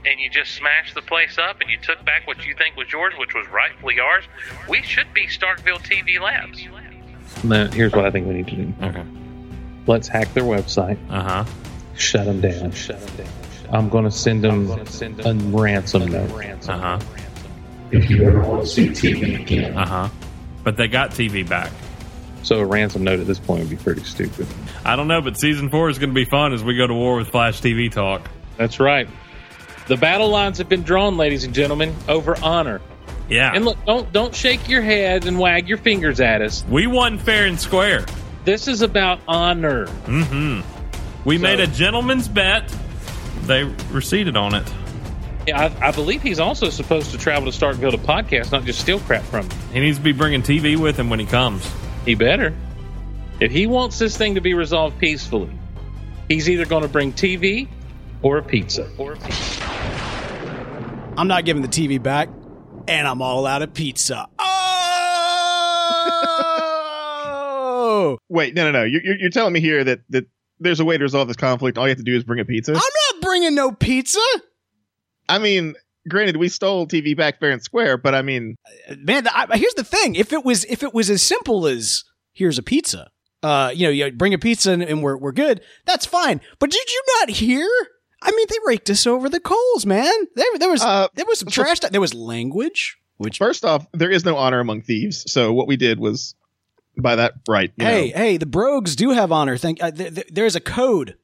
[0.05, 2.91] and you just smashed the place up, and you took back what you think was
[2.91, 4.25] yours, which was rightfully ours.
[4.69, 6.63] We should be Starkville TV Labs.
[7.43, 8.73] No, here's what I think we need to do.
[8.83, 9.00] Okay.
[9.87, 10.97] Let's hack their website.
[11.09, 11.45] Uh huh.
[11.95, 12.71] Shut them down.
[12.71, 13.33] Shut them down.
[13.73, 16.69] I'm going to send them a ransom note.
[16.69, 16.99] Uh huh.
[17.91, 19.77] If you ever want to see TV again.
[19.77, 20.09] Uh huh.
[20.63, 21.71] But they got TV back.
[22.43, 24.47] So a ransom note at this point would be pretty stupid.
[24.83, 26.93] I don't know, but season four is going to be fun as we go to
[26.93, 28.27] war with Flash TV Talk.
[28.57, 29.07] That's right.
[29.87, 32.81] The battle lines have been drawn, ladies and gentlemen, over honor.
[33.29, 33.51] Yeah.
[33.53, 36.65] And look, don't don't shake your head and wag your fingers at us.
[36.69, 38.05] We won fair and square.
[38.45, 39.85] This is about honor.
[40.05, 40.61] Mm-hmm.
[41.25, 42.73] We So- made a gentleman's bet.
[43.43, 44.71] They receded on it.
[45.47, 48.63] Yeah, I, I believe he's also supposed to travel to start build a podcast, not
[48.63, 49.59] just steal crap from him.
[49.73, 51.67] He needs to be bringing TV with him when he comes.
[52.05, 52.53] He better.
[53.39, 55.49] If he wants this thing to be resolved peacefully,
[56.27, 57.67] he's either going to bring TV
[58.21, 58.87] or a pizza.
[58.99, 59.63] Or a pizza.
[61.17, 62.29] I'm not giving the TV back,
[62.87, 64.27] and I'm all out of pizza.
[64.37, 64.47] Oh!
[68.29, 68.83] Wait, no, no, no.
[68.83, 70.25] You're, you're you're telling me here that that
[70.59, 71.77] there's a way to resolve this conflict.
[71.77, 72.71] All you have to do is bring a pizza.
[72.73, 74.19] I'm not bringing no pizza.
[75.29, 75.75] I mean,
[76.07, 78.55] granted, we stole TV back fair and square, but I mean,
[78.99, 82.57] Man, I, here's the thing: if it was if it was as simple as here's
[82.57, 83.09] a pizza,
[83.43, 85.61] uh, you know, you bring a pizza and, and we're we're good.
[85.85, 86.41] That's fine.
[86.59, 87.67] But did you not hear?
[88.23, 90.13] I mean, they raked us over the coals, man.
[90.35, 91.79] There, there was Uh, there was some so- trash.
[91.79, 92.97] There was language.
[93.17, 95.31] Which first off, there is no honor among thieves.
[95.31, 96.33] So what we did was,
[96.97, 99.57] by that right, hey, know, hey, the Brogues do have honor.
[99.57, 99.81] Thank.
[99.81, 101.17] Uh, th- th- there's a code,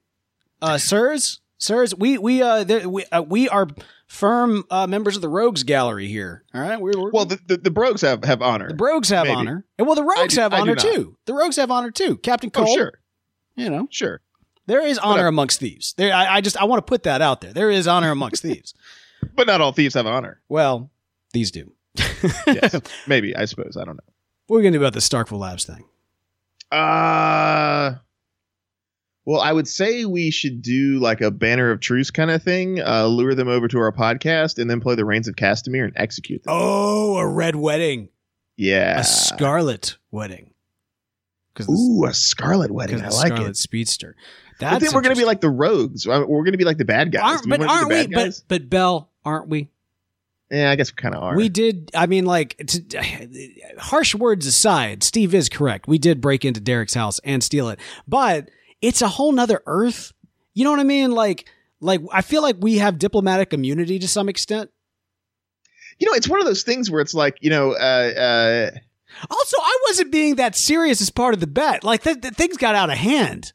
[0.61, 1.93] uh, sirs, sirs.
[1.95, 3.67] We we uh there, we uh, we are
[4.07, 6.43] firm uh, members of the Rogues Gallery here.
[6.53, 8.69] All right, we're, we're well, the, the the Brogues have have honor.
[8.69, 9.35] the Brogues have maybe.
[9.35, 11.17] honor, and well, the Rogues do- have honor too.
[11.25, 12.17] The Rogues have honor too.
[12.17, 12.93] Captain Oh, sure,
[13.55, 14.21] You know, sure.
[14.67, 15.93] there is honor amongst thieves.
[15.97, 17.53] There, I, I just I want to put that out there.
[17.53, 18.73] There is honor amongst thieves.
[19.35, 20.41] But not all thieves have honor.
[20.47, 20.89] Well,
[21.33, 21.73] these do.
[22.47, 23.35] Yes, maybe.
[23.35, 23.75] I suppose.
[23.75, 24.06] I don't know.
[24.47, 25.85] What are we gonna do about the Starkville Labs thing?
[26.71, 27.95] Uh
[29.25, 32.81] well, I would say we should do like a banner of truce kind of thing,
[32.81, 35.91] uh, lure them over to our podcast, and then play the Rains of Castamere and
[35.97, 36.53] execute them.
[36.55, 38.07] Oh, a red wedding,
[38.55, 39.01] yeah.
[39.01, 40.53] a scarlet wedding.
[41.69, 43.01] Ooh, a Scarlet wedding.
[43.01, 43.57] I like Scarlet it.
[43.57, 44.15] Speedster.
[44.59, 46.07] But That's then we're going to be like the rogues.
[46.07, 47.23] We're going to be like the bad guys.
[47.23, 48.07] aren't, but aren't we?
[48.07, 49.69] bad But but Bell, aren't we?
[50.49, 51.35] Yeah, I guess we kind of are.
[51.35, 51.91] We did.
[51.93, 53.03] I mean, like, to,
[53.79, 55.87] harsh words aside, Steve is correct.
[55.87, 58.49] We did break into Derek's house and steal it, but
[58.81, 60.13] it's a whole nother Earth.
[60.53, 61.11] You know what I mean?
[61.11, 61.49] Like,
[61.81, 64.69] like I feel like we have diplomatic immunity to some extent.
[65.99, 68.71] you know, it's one of those things where it's like, you know, uh, uh,
[69.29, 71.83] Also, I wasn't being that serious as part of the bet.
[71.83, 73.53] Like, th- th- things got out of hand.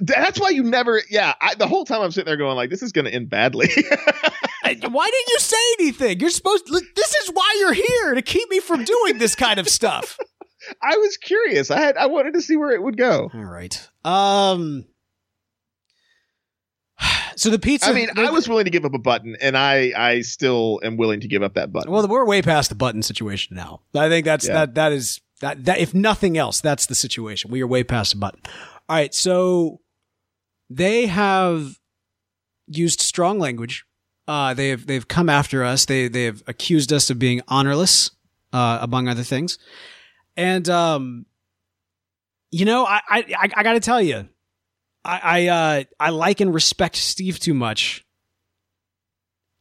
[0.00, 1.02] that's why you never.
[1.10, 3.28] Yeah, I, the whole time I'm sitting there going like, this is going to end
[3.30, 3.68] badly.
[4.90, 6.20] Why didn't you say anything?
[6.20, 6.66] You're supposed.
[6.66, 10.18] To, this is why you're here to keep me from doing this kind of stuff.
[10.82, 11.70] I was curious.
[11.70, 13.30] I had I wanted to see where it would go.
[13.34, 13.88] All right.
[14.04, 14.84] Um.
[17.36, 17.90] So the pizza.
[17.90, 20.96] I mean, I was willing to give up a button, and I I still am
[20.96, 21.90] willing to give up that button.
[21.90, 23.80] Well, we're way past the button situation now.
[23.92, 24.54] I think that's Yeah.
[24.54, 27.50] that that is that that if nothing else, that's the situation.
[27.50, 28.40] We are way past the button.
[28.88, 29.80] All right, so
[30.70, 31.74] they have
[32.68, 33.84] used strong language.
[34.26, 35.84] Uh, they've they've come after us.
[35.84, 38.10] They they've accused us of being honorless,
[38.52, 39.58] uh, among other things.
[40.36, 41.26] And um,
[42.50, 44.28] you know, I I I, got to tell you,
[45.04, 48.04] I I uh, I like and respect Steve too much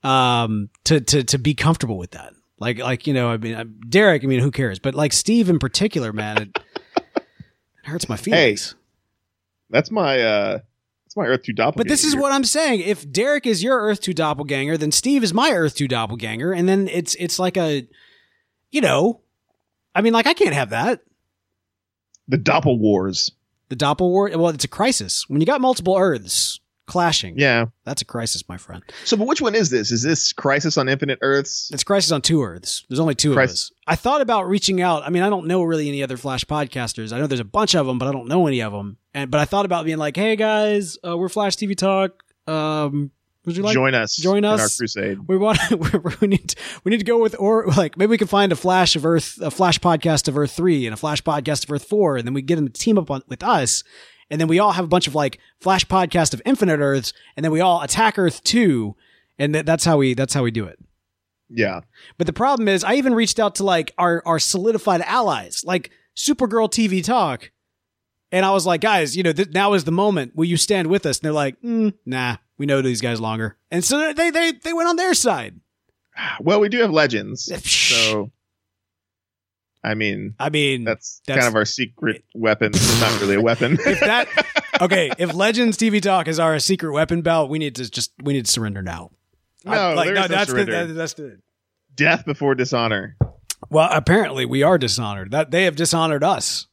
[0.04, 4.24] um to to to be comfortable with that like like you know i mean derek
[4.24, 6.60] i mean who cares but like steve in particular man it,
[6.98, 7.24] it
[7.84, 8.76] hurts my feelings
[9.70, 10.60] That's my uh
[11.16, 11.84] that's my Earth Two doppelganger.
[11.84, 15.24] but this is what i'm saying if derek is your earth 2 doppelganger then steve
[15.24, 17.88] is my earth 2 doppelganger and then it's it's like a
[18.72, 19.22] you know
[19.96, 21.02] i mean like i can't have that
[22.28, 23.32] the Doppel Wars.
[23.70, 27.66] the doppel war well it's a crisis when you got multiple earths clashing Yeah.
[27.86, 29.92] that's a crisis my friend So, but which one is this?
[29.92, 31.70] Is this Crisis on Infinite Earths?
[31.74, 32.86] It's Crisis on two Earths.
[32.90, 33.80] There's only two Crisis- of us.
[33.88, 35.04] I thought about reaching out.
[35.04, 37.14] I mean, I don't know really any other Flash podcasters.
[37.14, 38.98] I know there's a bunch of them, but I don't know any of them.
[39.14, 42.24] And but I thought about being like, "Hey guys, uh, we're Flash TV Talk.
[42.48, 43.12] Um,
[43.46, 44.16] would you like join us.
[44.16, 45.18] Join us in our crusade.
[45.28, 45.60] We want.
[45.70, 45.78] To.
[46.22, 46.56] We need.
[46.86, 49.38] We need to go with or like maybe we can find a Flash of Earth,
[49.42, 52.34] a Flash podcast of Earth three, and a Flash podcast of Earth four, and then
[52.34, 53.84] we get them to team up on, with us,
[54.34, 57.44] and then we all have a bunch of like Flash podcast of Infinite Earths, and
[57.44, 58.96] then we all attack Earth two,
[59.38, 60.80] and th- that's how we that's how we do it.
[61.52, 61.82] Yeah.
[62.18, 65.92] But the problem is, I even reached out to like our our solidified allies, like
[66.18, 67.52] Supergirl TV Talk,
[68.32, 70.36] and I was like, guys, you know, th- now is the moment.
[70.36, 71.20] Will you stand with us?
[71.20, 74.74] And they're like, mm, nah, we know these guys longer, and so they they they
[74.74, 75.60] went on their side.
[76.42, 77.52] Well, we do have legends.
[77.64, 78.32] So,
[79.84, 82.72] I mean, I mean, that's, that's- kind of our secret weapon.
[82.74, 83.74] It's not really a weapon.
[83.86, 84.28] if that
[84.82, 88.34] okay, if Legends TV Talk is our secret weapon belt, we need to just we
[88.34, 89.12] need to surrender now.
[89.66, 90.88] No, I- like, is no that's the, surrender.
[90.88, 91.40] that- that's the.
[91.96, 93.16] Death before dishonor.
[93.70, 95.32] Well, apparently we are dishonored.
[95.32, 96.66] That they have dishonored us.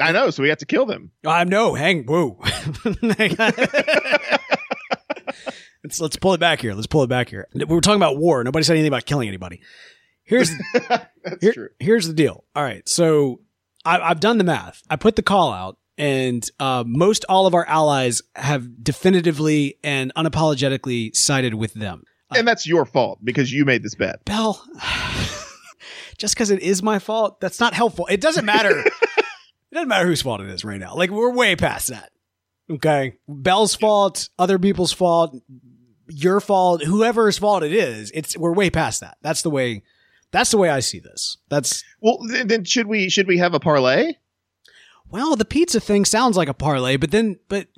[0.00, 1.10] I know, so we have to kill them.
[1.26, 1.74] I know.
[1.74, 2.04] Hang.
[2.04, 2.38] Whoa.
[5.82, 6.74] let's let's pull it back here.
[6.74, 7.48] Let's pull it back here.
[7.54, 8.44] We were talking about war.
[8.44, 9.60] Nobody said anything about killing anybody.
[10.28, 10.50] Here's
[10.88, 11.06] That's
[11.40, 11.68] here- true.
[11.80, 12.44] here's the deal.
[12.54, 13.40] All right, so
[13.84, 14.82] I, I've done the math.
[14.90, 20.12] I put the call out, and uh, most all of our allies have definitively and
[20.16, 22.02] unapologetically sided with them.
[22.34, 24.22] And that's your fault because you made this bet.
[24.26, 24.62] Bell,
[26.18, 28.06] just because it is my fault, that's not helpful.
[28.06, 28.78] It doesn't matter.
[28.86, 29.24] it
[29.72, 30.94] doesn't matter whose fault it is right now.
[30.94, 32.10] Like we're way past that.
[32.70, 33.16] Okay.
[33.26, 35.34] Bell's fault, other people's fault,
[36.08, 38.10] your fault, whoever's fault it is.
[38.14, 39.16] It's we're way past that.
[39.22, 39.82] That's the way
[40.30, 41.36] that's the way I see this.
[41.48, 44.14] That's Well, then, then should we should we have a parlay?
[45.10, 47.68] well, the pizza thing sounds like a parlay, but then but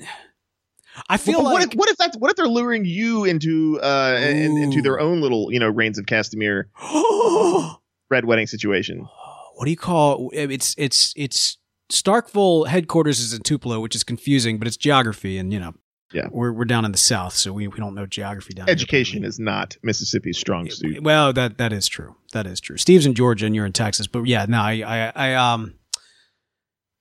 [1.08, 3.78] I feel Well, like what if, what if that's what if they're luring you into
[3.80, 6.64] uh in- into their own little you know rains of Castamere
[8.10, 9.08] red wedding situation?
[9.56, 11.58] what do you call it's it's it's
[11.92, 15.74] Starkville headquarters is in Tupelo, which is confusing, but it's geography and you know
[16.12, 16.26] Yeah.
[16.30, 18.72] we're we're down in the south, so we, we don't know geography down here.
[18.72, 21.02] Education is not Mississippi's strong suit.
[21.02, 22.16] Well, that that is true.
[22.32, 22.76] That is true.
[22.76, 25.74] Steve's in Georgia and you're in Texas, but yeah, no, I I, I um,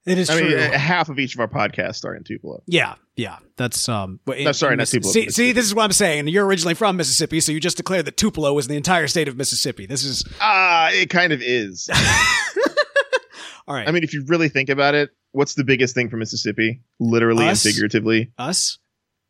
[0.05, 0.49] it is I true.
[0.49, 2.61] mean, uh, half of each of our podcasts are in Tupelo.
[2.67, 4.19] yeah, yeah, that's um.
[4.25, 6.27] but No, sorry, not Tupelo, See, see, this is what I'm saying.
[6.27, 9.35] You're originally from Mississippi, so you just declared that Tupelo was the entire state of
[9.37, 9.85] Mississippi.
[9.87, 11.89] This is Ah, it kind of is.
[13.67, 13.87] all right.
[13.87, 17.47] I mean, if you really think about it, what's the biggest thing for Mississippi, literally
[17.47, 17.65] Us?
[17.65, 18.31] and figuratively?
[18.37, 18.77] Us?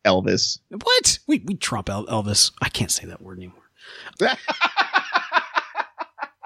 [0.04, 0.58] Elvis.
[0.70, 1.18] What?
[1.26, 2.52] We we trump El- Elvis.
[2.60, 3.56] I can't say that word anymore.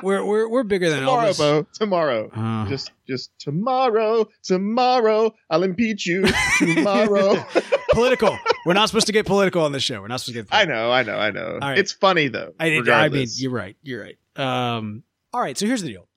[0.02, 1.38] we're we're we're bigger than tomorrow, Elvis.
[1.38, 1.66] Bo.
[1.72, 2.30] Tomorrow.
[2.34, 2.68] Uh.
[2.68, 4.28] just just tomorrow.
[4.42, 5.34] Tomorrow.
[5.50, 6.26] I'll impeach you.
[6.58, 7.44] Tomorrow.
[7.92, 8.36] political.
[8.66, 10.00] We're not supposed to get political on this show.
[10.00, 10.50] We're not supposed to get.
[10.50, 10.74] Political.
[10.74, 10.90] I know.
[10.90, 11.16] I know.
[11.16, 11.58] I know.
[11.60, 11.78] right.
[11.78, 12.52] It's funny though.
[12.58, 13.76] I, I mean, you're right.
[13.82, 14.16] You're right.
[14.36, 15.56] Um, all right.
[15.56, 16.08] So here's the deal.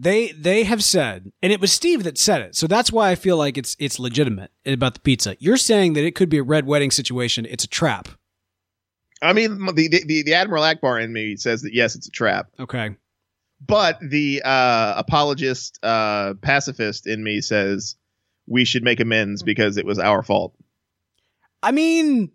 [0.00, 2.54] They they have said, and it was Steve that said it.
[2.54, 5.36] So that's why I feel like it's it's legitimate about the pizza.
[5.40, 7.44] You're saying that it could be a red wedding situation.
[7.46, 8.08] It's a trap.
[9.20, 12.46] I mean, the, the the Admiral Ackbar in me says that yes, it's a trap.
[12.60, 12.94] Okay.
[13.66, 17.96] But the uh, apologist, uh, pacifist in me says
[18.46, 20.54] we should make amends because it was our fault.
[21.60, 22.30] I mean,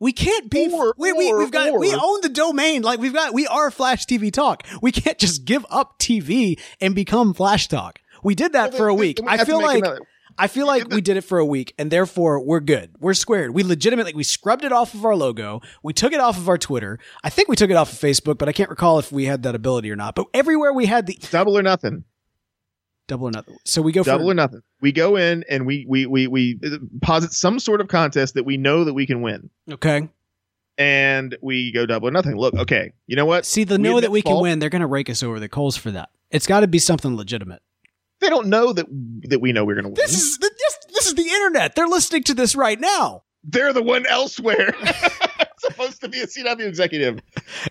[0.00, 0.68] we can't be.
[0.72, 1.78] Or- we, we, or- we've got.
[1.78, 2.82] We own the domain.
[2.82, 3.32] Like we've got.
[3.32, 4.66] We are Flash TV Talk.
[4.82, 8.00] We can't just give up TV and become Flash Talk.
[8.24, 9.20] We did that Well, for a week.
[9.22, 9.78] we I have feel like.
[9.84, 10.00] another-
[10.38, 12.92] I feel like we did it for a week, and therefore we're good.
[12.98, 13.50] We're squared.
[13.52, 15.60] We legitimately we scrubbed it off of our logo.
[15.82, 16.98] We took it off of our Twitter.
[17.22, 19.42] I think we took it off of Facebook, but I can't recall if we had
[19.42, 20.14] that ability or not.
[20.14, 22.04] But everywhere we had the Double or nothing.
[23.10, 23.56] Double or nothing.
[23.64, 24.62] So we go Double for or nothing.
[24.80, 28.44] We go in and we we we we uh, posit some sort of contest that
[28.44, 30.08] we know that we can win, okay.
[30.78, 32.36] and we go double or nothing.
[32.36, 33.44] Look, okay, you know what?
[33.44, 34.60] See, the We know that we can win.
[34.60, 36.08] They're going to rake us over the coals for that.
[36.30, 37.62] It's got to be something legitimate.
[38.20, 38.86] They don't know that
[39.28, 39.96] that we know we're going to win.
[39.96, 41.74] This is the, this, this is the internet.
[41.74, 43.24] They're listening to this right now.
[43.42, 44.74] They're the one elsewhere.
[45.72, 47.20] Supposed to be a CW executive.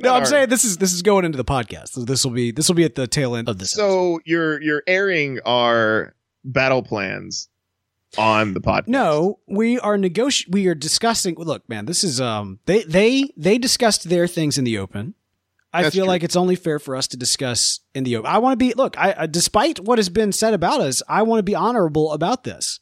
[0.02, 1.90] No, I'm saying this is this is going into the podcast.
[1.90, 3.72] So this will be this will be at the tail end of this.
[3.72, 6.14] So you're you're airing our
[6.44, 7.50] battle plans
[8.18, 8.88] on the podcast.
[8.88, 11.36] No, we are negoti- We are discussing.
[11.36, 12.60] Look, man, this is um.
[12.66, 15.16] They they they discussed their things in the open.
[15.72, 16.10] I That's feel true.
[16.10, 18.32] like it's only fair for us to discuss in the open.
[18.32, 18.98] I want to be look.
[18.98, 22.44] I, I despite what has been said about us, I want to be honorable about
[22.44, 22.80] this.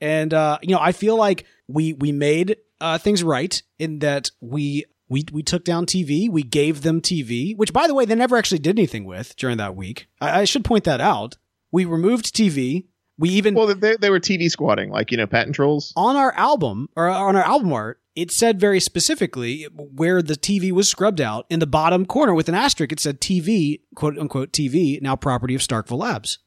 [0.00, 4.30] And uh, you know, I feel like we we made uh, things right in that
[4.40, 6.28] we we we took down TV.
[6.28, 9.58] We gave them TV, which by the way, they never actually did anything with during
[9.58, 10.08] that week.
[10.20, 11.36] I, I should point that out.
[11.70, 12.86] We removed TV.
[13.18, 15.92] We even Well, they, they were TV squatting, like you know, patent trolls.
[15.96, 20.72] on our album or on our album art, it said very specifically where the TV
[20.72, 22.92] was scrubbed out in the bottom corner with an asterisk.
[22.92, 26.38] It said TV, quote unquote TV, now property of Starkville Labs.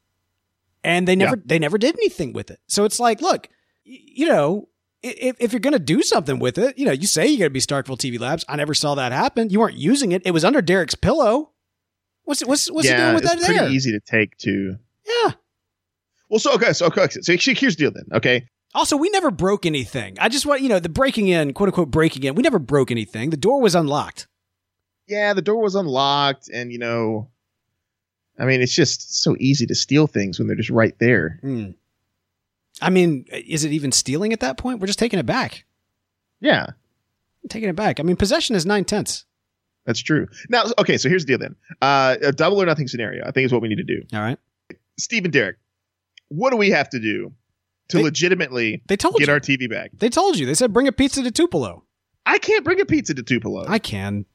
[0.84, 2.60] And they never they never did anything with it.
[2.68, 3.48] So it's like, look,
[3.84, 4.70] you know,
[5.10, 7.60] if, if you're gonna do something with it, you know, you say you're gonna be
[7.60, 8.44] Starkville TV Labs.
[8.48, 9.50] I never saw that happen.
[9.50, 10.22] You weren't using it.
[10.26, 11.52] It was under Derek's pillow.
[12.24, 12.48] What's it?
[12.48, 13.70] What's what's he yeah, doing with it's that pretty there?
[13.70, 14.78] easy to take too.
[15.06, 15.32] Yeah.
[16.30, 18.06] Well, so okay, so okay, so here's the deal then.
[18.12, 20.18] Okay, Also, we never broke anything.
[20.20, 22.34] I just want you know the breaking in, quote unquote breaking in.
[22.36, 23.30] We never broke anything.
[23.30, 24.28] The door was unlocked.
[25.08, 27.30] yeah, the door was unlocked, and you know,
[28.40, 31.38] I mean, it's just so easy to steal things when they're just right there.
[31.42, 31.72] Hmm.
[32.82, 34.80] I mean, is it even stealing at that point?
[34.80, 35.66] We're just taking it back.
[36.42, 36.68] Yeah,
[37.48, 38.00] Taking it back.
[38.00, 39.24] I mean, possession is nine tenths.
[39.86, 40.28] that's true.
[40.50, 41.56] Now, okay, so here's the deal then.
[41.82, 44.02] Uh, a double or nothing scenario, I think is what we need to do.
[44.14, 44.40] All right.
[44.98, 45.58] Steve and Derek,
[46.30, 47.34] what do we have to do
[47.90, 49.34] to They- legitimately They told get you.
[49.34, 49.92] our TV back?
[49.94, 50.46] they told you.
[50.48, 51.84] They said bring a pizza to Tupelo.
[52.26, 53.66] I can't bring a pizza to Tupelo.
[53.68, 54.26] I can,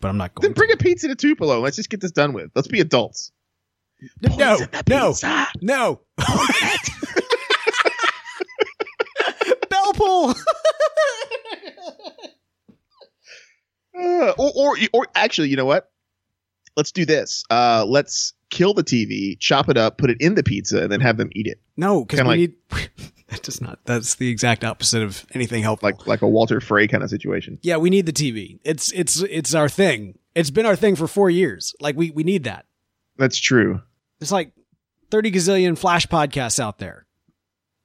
[0.00, 0.48] but I'm not going.
[0.48, 1.60] then bring a pizza to Tupelo.
[1.60, 2.50] Let's just get this done with.
[2.54, 3.30] Let's be adults.
[4.22, 4.36] to.
[4.38, 4.56] No,
[4.88, 5.14] no,
[5.60, 6.00] no.
[9.68, 10.34] Bell pull.
[13.96, 15.90] Uh, or, or or actually, you know what?
[16.76, 17.44] Let's do this.
[17.50, 21.00] Uh, let's kill the TV, chop it up, put it in the pizza, and then
[21.00, 21.60] have them eat it.
[21.76, 22.54] no, because we like- need.
[23.28, 23.78] that does not.
[23.84, 25.88] That's the exact opposite of anything helpful.
[25.88, 27.58] Like like a Walder Frey kind of situation.
[27.62, 28.58] yeah, we need the TV.
[28.64, 30.18] It's it's it's our thing.
[30.34, 31.74] It's been our thing for four years.
[31.80, 32.66] Like we we need that.
[33.16, 33.80] That's true.
[34.18, 34.52] There's like
[35.12, 37.06] 30 gazillion flash podcasts out there.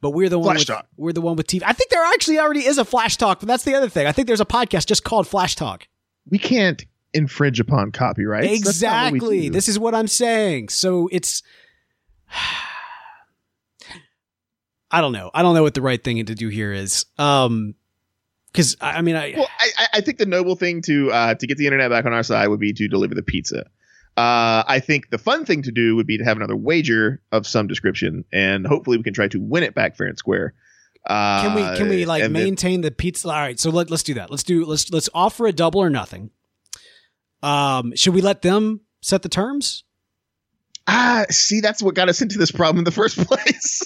[0.01, 0.87] but we're the one Flash with, Talk.
[0.97, 1.61] we're the one with TV.
[1.63, 4.07] I think there actually already is a Flash Talk, but that's the other thing.
[4.07, 5.87] I think there's a podcast just called Flash Talk.
[6.29, 8.43] We can't infringe upon copyright.
[8.51, 9.49] Exactly.
[9.49, 10.69] This is what I'm saying.
[10.69, 11.41] So it's
[14.91, 15.29] I don't know.
[15.33, 17.05] I don't know what the right thing to do here is.
[17.17, 17.75] Um
[18.51, 21.45] because I mean I well, I, I- I think the noble thing to uh, to
[21.47, 23.65] get the internet back on our side would be to deliver the pizza.
[24.17, 27.45] Uh, I think the fun thing to do would be to have another wager of
[27.47, 30.53] some description, and hopefully we can try to win it back fair and square.
[31.07, 33.27] Uh, can we can we like and then- maintain the pizza?
[33.27, 34.29] All right so let, let's do that.
[34.29, 36.31] Let's do let's let's offer a double or nothing.
[37.41, 39.83] Um should we let them set the terms?
[40.87, 43.81] Ah see that's what got us into this problem in the first place.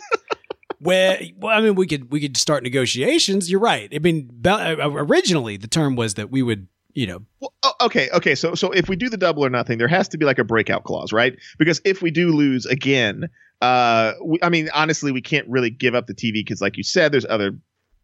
[0.79, 3.49] Where well i mean we could we could start negotiations.
[3.49, 3.89] You're right.
[3.93, 7.21] I mean uh, originally the term was that we would you know
[7.63, 8.35] Oh, okay, okay.
[8.35, 10.43] So so if we do the double or nothing, there has to be like a
[10.43, 11.37] breakout clause, right?
[11.57, 13.29] Because if we do lose again,
[13.61, 16.83] uh, we, I mean, honestly, we can't really give up the TV because, like you
[16.83, 17.57] said, there's other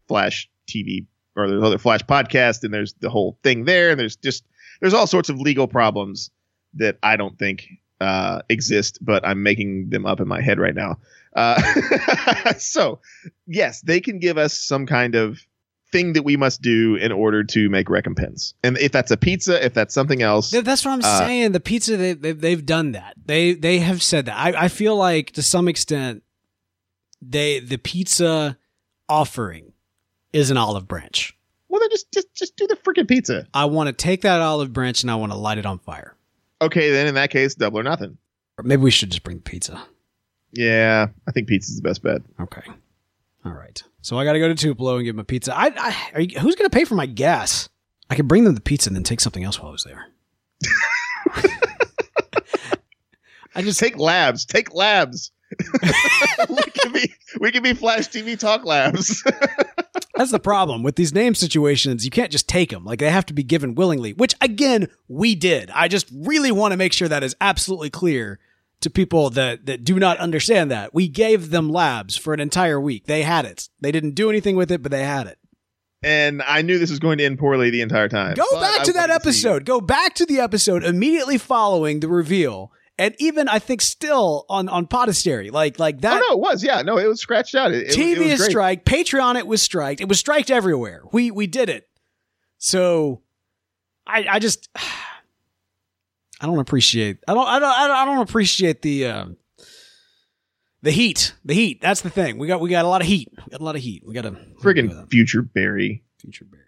[0.08, 1.04] Flash TV
[1.36, 4.44] or there's other Flash podcast, and there's the whole thing there, and there's just
[4.80, 6.30] there's all sorts of legal problems
[6.74, 7.68] that I don't think
[8.00, 10.96] uh, exist, but I'm making them up in my head right now.
[11.36, 11.60] Uh,
[12.58, 13.00] so
[13.46, 15.38] yes, they can give us some kind of
[15.92, 18.54] thing that we must do in order to make recompense.
[18.62, 21.52] And if that's a pizza, if that's something else, Th- That's what I'm uh, saying.
[21.52, 23.14] The pizza they, they they've done that.
[23.24, 24.36] They they have said that.
[24.36, 26.22] I, I feel like to some extent
[27.22, 28.56] they the pizza
[29.08, 29.72] offering
[30.32, 31.36] is an olive branch.
[31.68, 33.46] Well, then just just just do the freaking pizza.
[33.54, 36.14] I want to take that olive branch and I want to light it on fire.
[36.62, 38.18] Okay, then in that case, double or nothing.
[38.58, 39.82] Or maybe we should just bring the pizza.
[40.52, 42.22] Yeah, I think pizza's the best bet.
[42.40, 42.62] Okay.
[43.44, 43.82] All right.
[44.02, 45.56] So I got to go to Tupelo and give them a pizza.
[45.56, 47.68] I, I are you, who's going to pay for my gas?
[48.08, 50.06] I could bring them the pizza and then take something else while I was there.
[53.54, 54.44] I just take labs.
[54.44, 55.32] Take labs.
[56.48, 59.24] we can be we can be Flash TV Talk Labs.
[60.14, 62.04] That's the problem with these name situations.
[62.04, 62.84] You can't just take them.
[62.84, 65.70] Like they have to be given willingly, which again, we did.
[65.70, 68.38] I just really want to make sure that is absolutely clear
[68.80, 70.94] to people that, that do not understand that.
[70.94, 73.06] We gave them labs for an entire week.
[73.06, 73.68] They had it.
[73.80, 75.38] They didn't do anything with it, but they had it.
[76.02, 78.34] and I knew this was going to end poorly the entire time.
[78.34, 79.64] Go But back I to that wanted see- episode.
[79.66, 82.72] Go back to the episode immediately following the reveal.
[82.98, 85.50] And even I think still on on Podastery.
[85.50, 86.82] Like like that Oh no, it was yeah.
[86.82, 87.72] No, it was scratched out.
[87.72, 88.84] It, TV it was is strike.
[88.84, 90.02] Patreon it was striked.
[90.02, 91.02] It was striked everywhere.
[91.10, 91.88] We we did it.
[92.58, 93.22] So
[94.06, 94.68] I I just
[96.40, 99.36] I don't appreciate I don't I don't I don't, appreciate the um
[100.82, 101.34] the heat.
[101.44, 101.80] The heat.
[101.82, 102.38] That's the thing.
[102.38, 103.28] We got we got a lot of heat.
[103.36, 104.02] We got a lot of heat.
[104.06, 104.32] We got a
[104.62, 106.02] Friggin' future Barry.
[106.18, 106.64] Future Barry.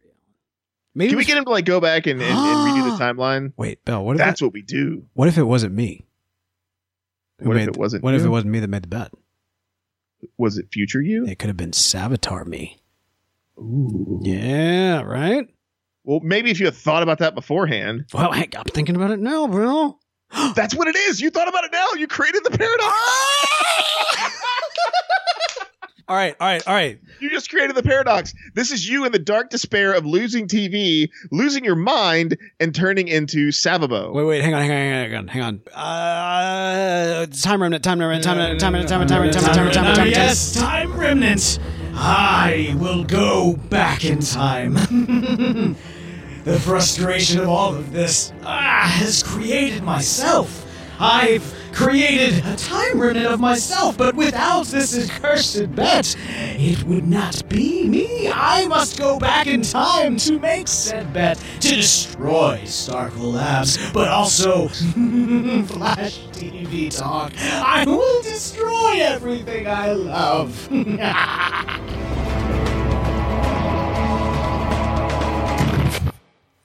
[0.94, 3.02] Maybe Can we we get him to like go back and, and, and redo the
[3.04, 3.54] timeline?
[3.56, 5.06] Wait, Bill, what if That's it, what we do.
[5.14, 6.04] what if it wasn't me?
[7.38, 9.10] Who What if it wasn't What if it wasn't me that made the bet?
[10.36, 11.26] Was it future you?
[11.26, 12.78] It could have been Savitar me.
[13.58, 14.20] Ooh.
[14.22, 15.48] Yeah, right?
[16.04, 18.06] Well, maybe if you had thought about that beforehand.
[18.12, 19.98] Well, heck, I'm thinking about it now, bro.
[20.54, 21.20] That's what it is.
[21.20, 21.86] You thought about it now.
[21.96, 22.92] You created the paradox.
[26.08, 26.98] All right, all right, all right.
[27.20, 28.34] you just created the paradox.
[28.54, 33.08] This is you in the dark despair of losing TV, losing your mind, and turning
[33.08, 34.12] into Savabo.
[34.12, 35.60] Wait, wait, hang on, hang on, hang on, hang on.
[35.72, 39.74] Uh, time remnant, time remnant, time remnant, time remnant, time remnant, time remnant, time remnant,
[39.74, 40.16] time remnant, time remnant.
[40.16, 41.58] Yes, time remnant.
[41.94, 44.74] I will go back in time.
[46.44, 50.66] the frustration of all of this ah, has created myself.
[50.98, 57.48] I've created a time remnant of myself, but without this accursed bet, it would not
[57.48, 58.30] be me.
[58.32, 64.08] I must go back in time to make said bet to destroy Starkle Labs, but
[64.08, 67.32] also Flash TV Talk.
[67.38, 70.68] I will destroy everything I love.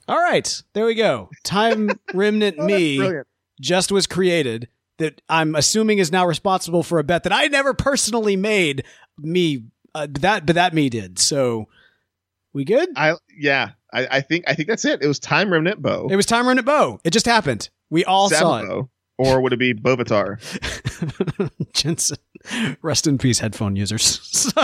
[0.10, 1.30] All right, there we go.
[1.43, 3.28] Time remnant oh, me brilliant.
[3.60, 7.73] just was created that I'm assuming is now responsible for a bet that I never
[7.73, 8.83] personally made.
[9.17, 9.63] Me,
[9.95, 11.19] uh, that, but that me did.
[11.19, 11.67] So
[12.53, 12.89] we good?
[12.95, 13.71] I yeah.
[13.93, 15.01] I, I think I think that's it.
[15.01, 16.07] It was time remnant Bo.
[16.09, 16.99] It was time remnant Bo.
[17.03, 17.69] It just happened.
[17.89, 18.85] We all saw it.
[19.17, 20.39] Or would it be Bovatar?
[21.73, 22.17] Jensen,
[22.83, 24.53] rest in peace, headphone users.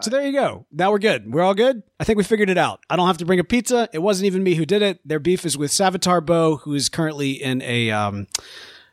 [0.00, 0.66] So there you go.
[0.72, 1.32] Now we're good.
[1.32, 1.82] We're all good.
[2.00, 2.80] I think we figured it out.
[2.90, 3.88] I don't have to bring a pizza.
[3.92, 5.00] It wasn't even me who did it.
[5.06, 8.26] Their beef is with Savitar Bo, who is currently in a, um,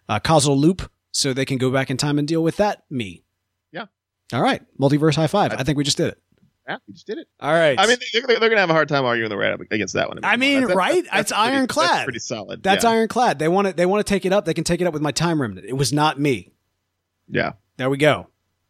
[0.07, 2.83] a causal loop, so they can go back in time and deal with that.
[2.89, 3.23] Me.
[3.71, 3.85] Yeah.
[4.31, 4.61] All right.
[4.79, 5.53] Multiverse high five.
[5.53, 6.19] I think we just did it.
[6.67, 7.27] Yeah, we just did it.
[7.41, 7.77] All right.
[7.77, 10.07] I mean, they're, they're going to have a hard time arguing the right against that
[10.07, 10.19] one.
[10.23, 10.71] I mean, on.
[10.73, 11.03] right?
[11.03, 11.89] that's it's pretty- ironclad.
[11.89, 12.63] That's pretty solid.
[12.63, 12.91] That's yeah.
[12.91, 13.39] ironclad.
[13.39, 13.73] They want to.
[13.73, 14.45] They want to take it up.
[14.45, 15.67] They can take it up with my time remnant.
[15.67, 16.53] It was not me.
[17.27, 17.53] Yeah.
[17.75, 18.27] There we go.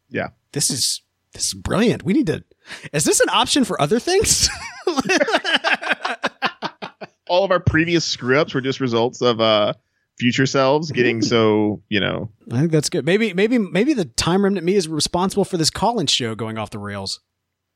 [0.08, 0.30] Yeah.
[0.52, 1.02] This is
[1.34, 2.04] this is brilliant.
[2.04, 2.42] We need to.
[2.92, 4.48] Is this an option for other things?
[7.28, 9.74] All of our previous screw ups were just results of uh
[10.18, 12.30] future selves getting so you know.
[12.52, 13.04] I think that's good.
[13.04, 16.70] Maybe maybe maybe the time remnant me is responsible for this Collins show going off
[16.70, 17.20] the rails.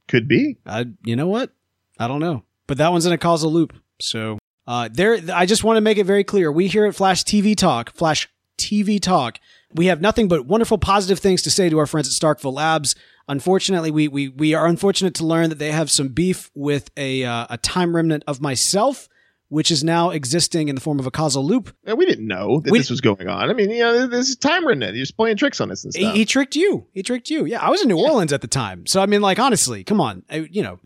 [0.06, 0.59] Could be.
[0.64, 1.50] I you know what?
[1.98, 2.44] I don't know.
[2.66, 3.74] But that one's in a causal loop.
[4.00, 6.52] So uh there I just want to make it very clear.
[6.52, 8.28] We here at Flash TV Talk, Flash
[8.59, 9.40] TV Talk,
[9.75, 12.95] we have nothing but wonderful positive things to say to our friends at Starkville Labs.
[13.29, 17.25] Unfortunately, we we we are unfortunate to learn that they have some beef with a
[17.25, 19.09] uh, a time remnant of myself,
[19.49, 21.75] which is now existing in the form of a causal loop.
[21.87, 23.51] Yeah, we didn't know that We- this was going on.
[23.51, 24.95] I mean, you know, this is time remnant.
[24.97, 26.14] You're just playing tricks on us and He, stuff.
[26.14, 26.87] he tricked you.
[26.95, 27.45] He tricked you.
[27.45, 30.01] Yeah, I was in New Orleans at the time, so I mean, like, honestly, come
[30.01, 30.79] on, I, you know.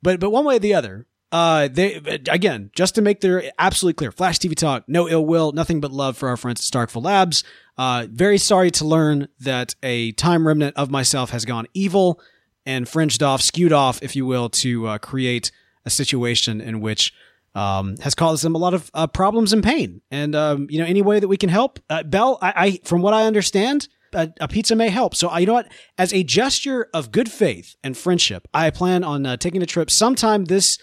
[0.00, 1.94] But but one way or the other, uh, they
[2.30, 5.90] again just to make their absolutely clear, Flash TV Talk, no ill will, nothing but
[5.90, 7.42] love for our friends at Starkville Labs.
[7.78, 12.20] Uh, very sorry to learn that a time remnant of myself has gone evil
[12.66, 15.52] and fringed off, skewed off, if you will, to uh, create
[15.86, 17.14] a situation in which
[17.54, 20.02] um, has caused them a lot of uh, problems and pain.
[20.10, 23.00] And um, you know, any way that we can help, uh, Bell, I, I, from
[23.00, 25.14] what I understand, a, a pizza may help.
[25.14, 25.70] So, uh, you know what?
[25.96, 29.90] As a gesture of good faith and friendship, I plan on uh, taking a trip
[29.90, 30.78] sometime this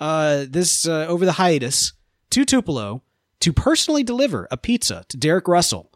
[0.00, 1.92] uh, this uh, over the hiatus
[2.30, 3.02] to Tupelo
[3.40, 5.91] to personally deliver a pizza to Derek Russell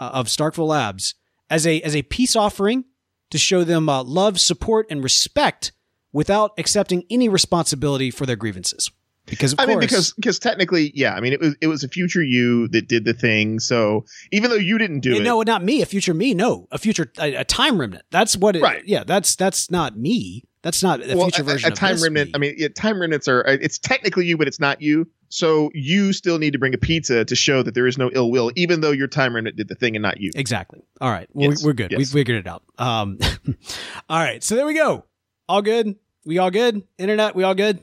[0.00, 1.14] uh, of Starkville Labs
[1.48, 2.84] as a as a peace offering
[3.30, 5.72] to show them uh, love, support, and respect
[6.12, 8.90] without accepting any responsibility for their grievances.
[9.26, 11.14] Because of I course, mean, because because technically, yeah.
[11.14, 13.60] I mean, it was it was a future you that did the thing.
[13.60, 15.82] So even though you didn't do it, no, not me.
[15.82, 16.34] A future me.
[16.34, 18.04] No, a future a, a time remnant.
[18.10, 18.62] That's what it.
[18.62, 18.82] Right.
[18.86, 20.44] Yeah, that's that's not me.
[20.62, 22.28] That's not a well, future version a, time remnant.
[22.28, 22.32] me.
[22.34, 23.42] I mean, yeah, time remnants are.
[23.46, 25.06] It's technically you, but it's not you.
[25.32, 28.30] So you still need to bring a pizza to show that there is no ill
[28.30, 30.30] will, even though your time remnant did the thing and not you.
[30.34, 30.82] Exactly.
[31.00, 31.28] All right.
[31.32, 31.64] Well, Yes.
[31.64, 31.92] we're good.
[31.92, 32.12] We Yes.
[32.12, 32.62] figured it out.
[32.78, 33.18] Um,
[34.10, 34.42] all right.
[34.42, 35.04] So there we go.
[35.48, 35.94] All good.
[36.26, 36.82] We all good.
[36.98, 37.34] Internet.
[37.36, 37.80] We all good.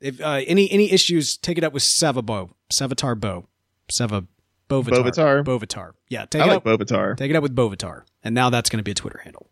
[0.00, 3.48] If uh, any any issues, take it up with Savabo, Savatar Bo,
[3.90, 4.24] Sava
[4.68, 5.44] Bovitar, Bovitar.
[5.44, 5.92] Bovitar.
[6.08, 6.26] Yeah.
[6.26, 6.64] Take I it like up.
[6.64, 7.16] Bovitar.
[7.16, 9.50] Take it up with Bovitar, and now that's going to be a Twitter handle.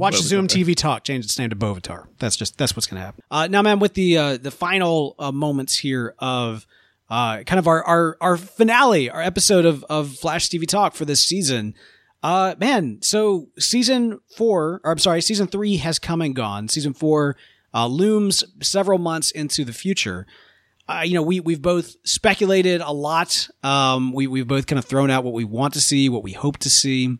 [0.00, 0.22] Watch Bovitar.
[0.22, 2.06] Zoom TV Talk change its name to Bovitar.
[2.18, 3.22] That's just that's what's going to happen.
[3.30, 6.66] Uh, now, man, with the uh, the final uh, moments here of
[7.08, 11.04] uh, kind of our, our our finale, our episode of of Flash TV Talk for
[11.04, 11.74] this season.
[12.22, 16.68] Uh, man, so season four, or I'm sorry, season three has come and gone.
[16.68, 17.36] Season four
[17.72, 20.26] uh, looms several months into the future
[20.90, 23.48] uh, you know, we we've both speculated a lot.
[23.62, 26.32] Um, we we've both kind of thrown out what we want to see, what we
[26.32, 27.16] hope to see.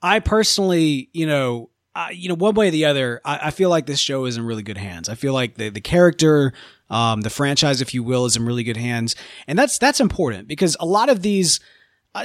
[0.00, 1.68] I personally, you know,
[2.12, 4.44] you know, one way or the other, I, I feel like this show is in
[4.44, 5.08] really good hands.
[5.08, 6.52] I feel like the the character,
[6.88, 9.16] um, the franchise, if you will, is in really good hands,
[9.46, 11.60] and that's that's important because a lot of these.
[12.12, 12.24] Uh,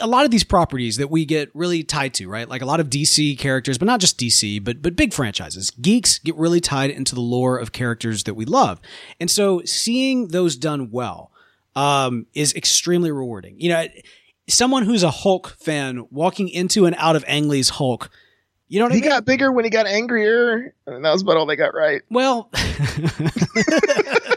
[0.00, 2.48] a lot of these properties that we get really tied to, right?
[2.48, 5.72] Like a lot of DC characters, but not just DC, but but big franchises.
[5.72, 8.80] Geeks get really tied into the lore of characters that we love,
[9.18, 11.32] and so seeing those done well
[11.74, 13.56] um, is extremely rewarding.
[13.58, 13.86] You know,
[14.48, 18.10] someone who's a Hulk fan walking into and out of Ang Lee's Hulk,
[18.68, 19.10] you know what I He mean?
[19.10, 22.02] got bigger when he got angrier, and that was about all they got right.
[22.10, 22.50] Well,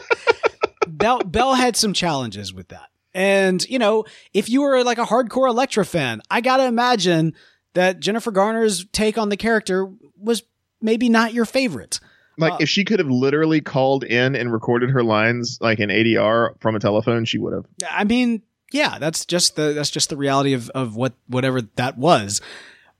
[0.86, 2.88] Bell Bell had some challenges with that.
[3.14, 7.34] And, you know, if you were like a hardcore Elektra fan, I got to imagine
[7.74, 10.42] that Jennifer Garner's take on the character was
[10.80, 12.00] maybe not your favorite.
[12.36, 15.90] Like Uh, if she could have literally called in and recorded her lines like an
[15.90, 17.64] ADR from a telephone, she would have.
[17.90, 21.98] I mean, yeah, that's just the that's just the reality of of what whatever that
[21.98, 22.40] was.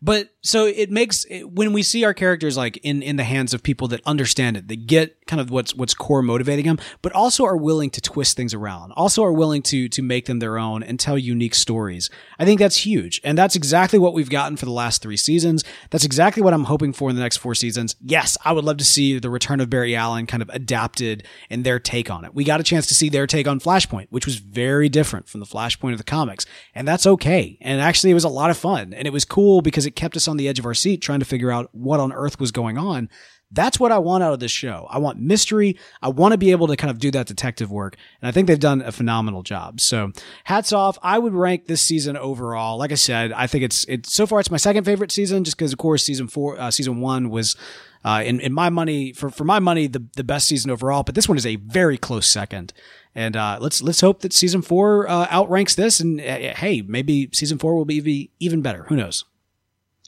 [0.02, 3.62] But so it makes when we see our characters like in in the hands of
[3.62, 7.44] people that understand it, that get kind of what's what's core motivating them, but also
[7.44, 10.84] are willing to twist things around, also are willing to to make them their own
[10.84, 12.08] and tell unique stories.
[12.38, 15.64] I think that's huge, and that's exactly what we've gotten for the last three seasons.
[15.90, 17.96] That's exactly what I'm hoping for in the next four seasons.
[18.00, 21.64] Yes, I would love to see the return of Barry Allen kind of adapted and
[21.64, 22.32] their take on it.
[22.32, 25.40] We got a chance to see their take on Flashpoint, which was very different from
[25.40, 27.58] the Flashpoint of the comics, and that's okay.
[27.60, 30.16] And actually, it was a lot of fun, and it was cool because it kept
[30.16, 32.50] us on the edge of our seat trying to figure out what on earth was
[32.50, 33.08] going on.
[33.50, 34.86] That's what I want out of this show.
[34.90, 35.78] I want mystery.
[36.02, 37.96] I want to be able to kind of do that detective work.
[38.20, 39.80] And I think they've done a phenomenal job.
[39.80, 40.12] So
[40.44, 40.98] hats off.
[41.02, 42.76] I would rank this season overall.
[42.76, 45.56] Like I said, I think it's, it's so far, it's my second favorite season just
[45.56, 47.56] because of course season four, uh, season one was,
[48.04, 51.14] uh, in, in my money for, for my money, the, the best season overall, but
[51.14, 52.74] this one is a very close second.
[53.14, 56.00] And, uh, let's, let's hope that season four, uh, outranks this.
[56.00, 58.84] And uh, hey, maybe season four will be be even better.
[58.90, 59.24] Who knows?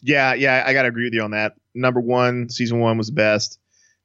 [0.02, 1.54] Yeah, yeah, I gotta agree with you on that.
[1.74, 3.58] Number one, season one was the best.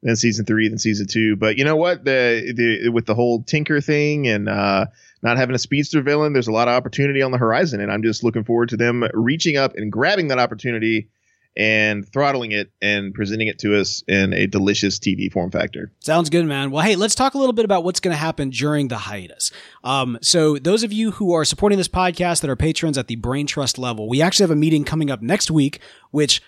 [0.03, 1.35] then season three, then season two.
[1.35, 2.03] But you know what?
[2.03, 4.87] The the with the whole Tinker thing and uh,
[5.23, 8.03] not having a speedster villain, there's a lot of opportunity on the horizon, and I'm
[8.03, 11.09] just looking forward to them reaching up and grabbing that opportunity
[11.57, 15.91] and throttling it and presenting it to us in a delicious TV form factor.
[15.99, 16.71] Sounds good, man.
[16.71, 19.51] Well, hey, let's talk a little bit about what's going to happen during the hiatus.
[19.83, 23.15] Um, so, those of you who are supporting this podcast that are patrons at the
[23.15, 25.79] Brain Trust level, we actually have a meeting coming up next week,
[26.11, 26.41] which,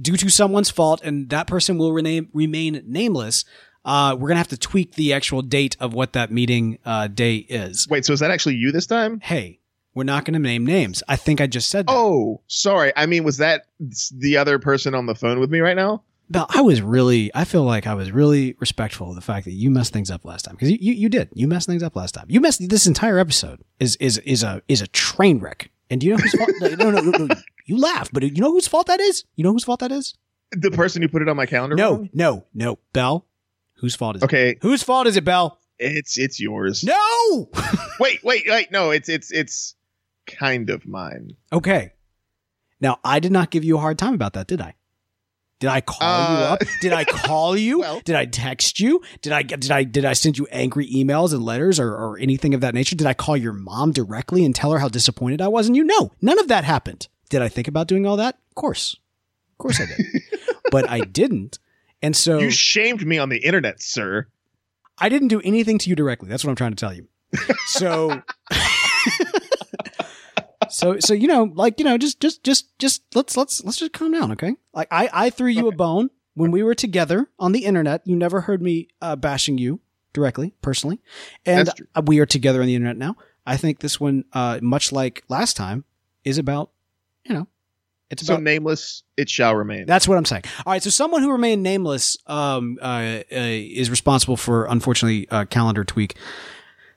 [0.00, 3.44] due to someone's fault, and that person will rename, remain nameless.
[3.84, 7.36] Uh, we're gonna have to tweak the actual date of what that meeting uh, day
[7.36, 7.86] is.
[7.88, 9.20] Wait, so is that actually you this time?
[9.20, 9.58] Hey,
[9.94, 11.02] we're not gonna name names.
[11.08, 11.92] I think I just said that.
[11.94, 12.92] Oh, sorry.
[12.96, 13.66] I mean, was that
[14.12, 16.02] the other person on the phone with me right now?
[16.30, 19.52] Bell, I was really, I feel like I was really respectful of the fact that
[19.52, 21.28] you messed things up last time because you, you, you did.
[21.34, 22.26] You messed things up last time.
[22.28, 25.70] You messed this entire episode is is is a is a train wreck.
[25.90, 26.50] And do you know whose fault?
[26.60, 27.34] no, no, no, no,
[27.66, 29.24] you laugh, but you know whose fault that is?
[29.36, 30.14] You know whose fault that is?
[30.52, 31.76] The person who put it on my calendar.
[31.76, 32.10] No, wrong?
[32.14, 33.26] no, no, Bell.
[33.76, 34.24] Whose fault is it?
[34.24, 35.58] Okay, Whose fault is it, Bell?
[35.78, 36.84] it's it's yours.
[36.84, 37.50] No.
[38.00, 38.72] wait, wait, wait.
[38.72, 39.74] No, it's it's it's
[40.26, 41.36] kind of mine.
[41.52, 41.92] okay.
[42.80, 44.74] Now I did not give you a hard time about that, did I?
[45.60, 46.60] Did I call you Uh, up?
[46.82, 47.78] Did I call you?
[47.80, 49.00] Well- did I text you?
[49.22, 52.52] Did I did I did I send you angry emails and letters or, or anything
[52.52, 52.96] of that nature?
[52.96, 55.84] Did I call your mom directly and tell her how disappointed I was in you?
[55.84, 57.08] No, none of that happened.
[57.30, 58.36] Did I think about doing all that?
[58.50, 58.96] Of course,
[59.52, 60.22] of course I did,
[60.70, 61.58] but I didn't.
[62.02, 64.26] And so You shamed me on the internet, sir.
[64.98, 66.28] I didn't do anything to you directly.
[66.28, 67.08] That's what I'm trying to tell you.
[67.66, 68.22] So,
[70.72, 73.92] so, so you know, like you know, just, just, just, just let's let's let's just
[73.92, 74.56] calm down, okay?
[74.72, 78.02] Like I, I threw you a bone when we were together on the internet.
[78.04, 79.80] You never heard me uh, bashing you
[80.12, 81.00] directly, personally,
[81.44, 83.16] and uh, we are together on the internet now.
[83.46, 85.84] I think this one, uh, much like last time,
[86.24, 86.70] is about,
[87.24, 87.46] you know,
[88.10, 89.86] it's So about nameless, it shall remain.
[89.86, 90.44] that's what I'm saying.
[90.64, 95.44] All right, so someone who remained nameless um, uh, uh, is responsible for, unfortunately, uh,
[95.46, 96.16] calendar tweak.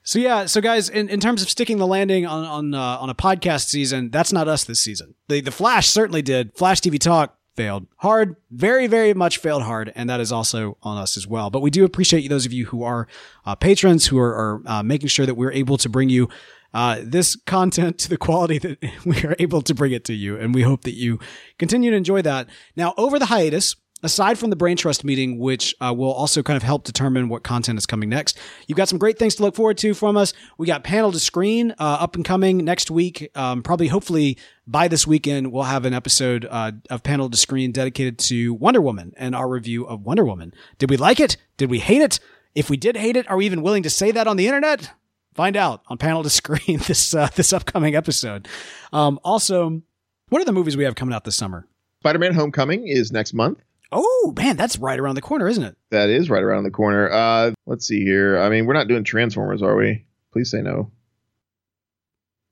[0.08, 3.10] So yeah, so guys, in, in terms of sticking the landing on on uh, on
[3.10, 5.14] a podcast season, that's not us this season.
[5.28, 6.56] The the Flash certainly did.
[6.56, 10.96] Flash TV Talk failed hard, very very much failed hard, and that is also on
[10.96, 11.50] us as well.
[11.50, 13.06] But we do appreciate those of you who are
[13.44, 16.30] uh, patrons who are, are uh, making sure that we're able to bring you
[16.72, 20.38] uh, this content to the quality that we are able to bring it to you.
[20.38, 21.18] And we hope that you
[21.58, 22.48] continue to enjoy that.
[22.76, 26.56] Now, over the hiatus, aside from the Brain Trust meeting, which uh, will also kind
[26.56, 29.54] of help determine what content is coming next, you've got some great things to look
[29.54, 30.32] forward to from us.
[30.56, 33.30] We got panel to screen uh, up and coming next week.
[33.34, 37.72] Um, probably, hopefully, by this weekend, we'll have an episode uh, of panel to screen
[37.72, 40.52] dedicated to Wonder Woman and our review of Wonder Woman.
[40.78, 41.36] Did we like it?
[41.56, 42.20] Did we hate it?
[42.54, 44.90] If we did hate it, are we even willing to say that on the internet?
[45.34, 48.48] Find out on panel to screen this uh, this upcoming episode.
[48.92, 49.82] Um, also,
[50.28, 51.66] what are the movies we have coming out this summer?
[52.00, 53.60] Spider-Man: Homecoming is next month.
[53.90, 55.76] Oh man, that's right around the corner, isn't it?
[55.90, 57.10] That is right around the corner.
[57.10, 58.38] Uh, let's see here.
[58.38, 60.04] I mean, we're not doing Transformers, are we?
[60.32, 60.90] Please say no.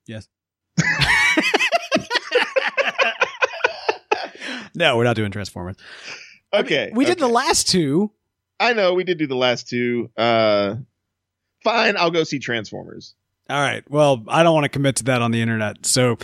[0.07, 0.29] Yes.
[4.75, 5.77] no, we're not doing Transformers.
[6.53, 8.13] Okay, We did the last two.
[8.59, 10.11] I know we did do the last two.
[10.17, 10.77] Uh,
[11.63, 13.15] fine, I'll go see Transformers.
[13.49, 13.85] All right.
[13.91, 15.87] Well, I don't want to commit to that on the internet.
[15.87, 16.19] So,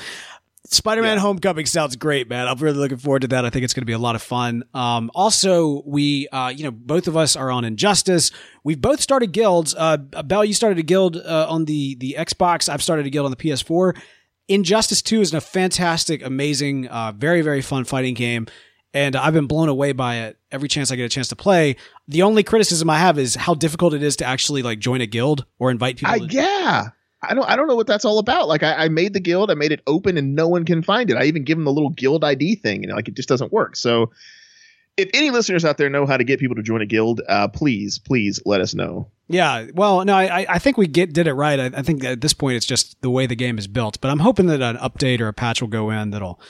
[0.64, 1.20] Spider-Man: Yeah.
[1.20, 2.46] Homecoming sounds great, man.
[2.46, 3.44] I'm really looking forward to that.
[3.44, 4.62] I think it's going to be a lot of fun.
[4.72, 8.30] Um, also, we, uh, you know, both of us are on Injustice.
[8.64, 9.74] We've both started guilds.
[9.76, 12.68] Uh, Bell, you started a guild uh, on the the Xbox.
[12.68, 13.96] I've started a guild on the PS4.
[14.48, 18.46] Injustice 2 is a fantastic, amazing, uh, very, very fun fighting game.
[18.94, 21.76] And I've been blown away by it every chance I get a chance to play.
[22.08, 25.06] The only criticism I have is how difficult it is to actually like join a
[25.06, 26.12] guild or invite people.
[26.12, 26.88] I to- yeah.
[27.22, 28.48] I don't I don't know what that's all about.
[28.48, 31.10] Like I, I made the guild, I made it open, and no one can find
[31.10, 31.16] it.
[31.16, 33.76] I even give them the little guild ID thing, and like it just doesn't work.
[33.76, 34.10] So,
[34.96, 37.48] if any listeners out there know how to get people to join a guild, uh,
[37.48, 39.08] please, please let us know.
[39.28, 41.58] Yeah, well, no, I, I think we get did it right.
[41.58, 44.00] I, I think at this point it's just the way the game is built.
[44.00, 46.40] But I'm hoping that an update or a patch will go in that'll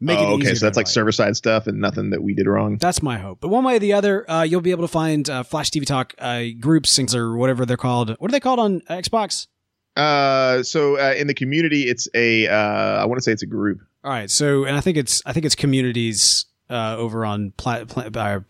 [0.00, 2.46] make oh, it okay, so that's like server side stuff and nothing that we did
[2.46, 2.78] wrong.
[2.78, 3.40] That's my hope.
[3.40, 5.84] But one way or the other, uh, you'll be able to find uh, Flash TV
[5.84, 8.10] Talk uh, groups things or whatever they're called.
[8.18, 9.48] What are they called on Xbox?
[9.96, 13.46] Uh, so uh, in the community, it's a uh, I want to say it's a
[13.46, 13.80] group.
[14.04, 17.84] All right, so and I think it's I think it's communities uh, over on pla-
[17.84, 18.40] pla- uh,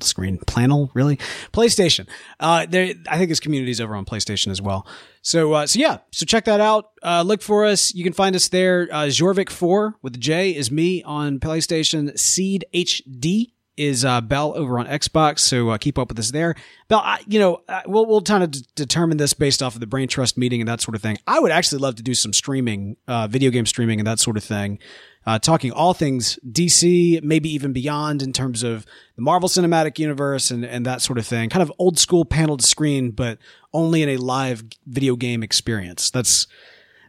[0.00, 1.16] screen Planel really
[1.52, 2.06] PlayStation.
[2.38, 4.86] Uh, there I think it's communities over on PlayStation as well.
[5.22, 6.90] So uh, so yeah, so check that out.
[7.02, 7.94] Uh, look for us.
[7.94, 8.88] You can find us there.
[8.90, 12.16] Uh, Jorvik Four with J is me on PlayStation.
[12.18, 16.54] Seed HD is uh, Bell over on Xbox, so uh, keep up with us there.
[16.88, 19.86] Bell, I, you know, we'll we'll kind of d- determine this based off of the
[19.86, 21.18] Brain Trust meeting and that sort of thing.
[21.26, 24.36] I would actually love to do some streaming, uh, video game streaming and that sort
[24.36, 24.78] of thing,
[25.26, 30.50] uh, talking all things DC, maybe even beyond in terms of the Marvel Cinematic Universe
[30.50, 31.48] and and that sort of thing.
[31.50, 33.38] Kind of old school panel to screen, but
[33.72, 36.10] only in a live video game experience.
[36.10, 36.46] That's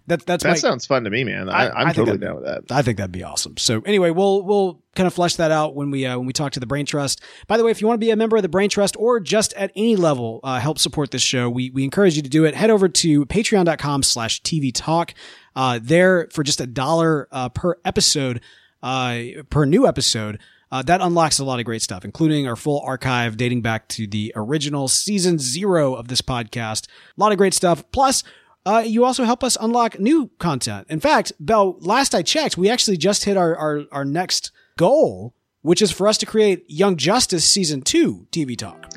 [0.08, 1.50] that, that's that my- sounds fun to me, man.
[1.50, 2.64] I, am totally down with that.
[2.72, 3.58] I think that'd be awesome.
[3.58, 6.52] So anyway, we'll we'll kind of flesh that out when we uh, when we talk
[6.54, 7.22] to the Brain Trust.
[7.48, 9.20] By the way, if you want to be a member of the Brain Trust or
[9.20, 12.46] just at any level uh, help support this show, we we encourage you to do
[12.46, 12.56] it.
[12.56, 15.14] Head over to patreon.com slash TV Talk.
[15.56, 18.42] Uh, there for just a dollar uh, per episode,
[18.84, 20.40] uh, per new episode.
[20.72, 24.08] Uh, that unlocks a lot of great stuff, including our full archive dating back to
[24.08, 26.88] the original season zero of this podcast.
[26.88, 27.90] A lot of great stuff.
[27.92, 28.24] Plus,
[28.66, 30.88] uh, you also help us unlock new content.
[30.90, 35.34] In fact, Bell, last I checked, we actually just hit our, our, our next goal,
[35.62, 38.94] which is for us to create Young Justice Season 2 TV Talk.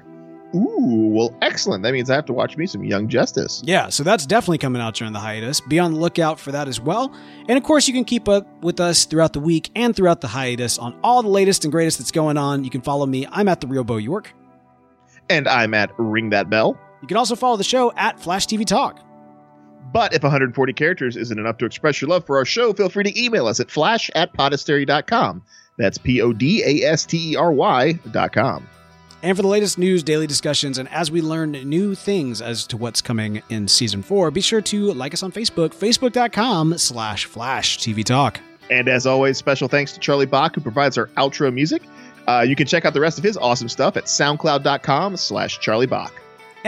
[0.55, 1.83] Ooh, well, excellent.
[1.83, 3.63] That means I have to watch me some Young Justice.
[3.67, 5.61] Yeah, so that's definitely coming out during the hiatus.
[5.61, 7.15] Be on the lookout for that as well.
[7.49, 10.29] And of course, you can keep up with us throughout the week and throughout the
[10.29, 12.65] hiatus on all the latest and greatest that's going on.
[12.65, 13.27] You can follow me.
[13.31, 14.33] I'm at the Real Bo York.
[15.29, 16.81] And I'm at Ring That Bell.
[17.03, 19.05] You can also follow the show at Flash TV Talk.
[19.93, 23.05] But if 140 characters isn't enough to express your love for our show, feel free
[23.05, 25.43] to email us at flash at podastery.com.
[25.79, 28.67] That's P O D A S T E R Y dot com.
[29.23, 32.77] And for the latest news, daily discussions, and as we learn new things as to
[32.77, 37.79] what's coming in season four, be sure to like us on Facebook, facebook.com slash flash
[37.79, 38.41] TV Talk.
[38.71, 41.83] And as always, special thanks to Charlie Bock, who provides our outro music.
[42.29, 45.87] Uh, you can check out the rest of his awesome stuff at soundcloud.com slash Charlie
[45.87, 46.13] Bock.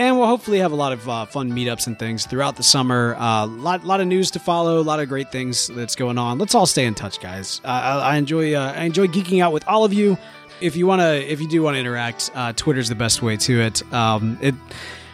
[0.01, 3.13] And we'll hopefully have a lot of uh, fun meetups and things throughout the summer.
[3.19, 6.17] A uh, lot, lot of news to follow, a lot of great things that's going
[6.17, 6.39] on.
[6.39, 7.61] Let's all stay in touch, guys.
[7.63, 10.17] Uh, I, I enjoy, uh, I enjoy geeking out with all of you.
[10.63, 13.37] If you want to, if you do want to interact, uh, Twitter's the best way
[13.37, 13.93] to it.
[13.93, 14.55] Um, it,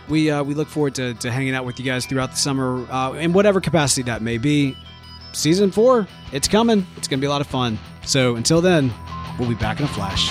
[0.08, 3.18] we uh, we look forward to, to hanging out with you guys throughout the summer,
[3.18, 4.76] in whatever capacity that may be.
[5.32, 6.86] Season four, it's coming.
[6.96, 7.76] It's gonna be a lot of fun.
[8.04, 8.94] So until then,
[9.36, 10.30] we'll be back in a flash.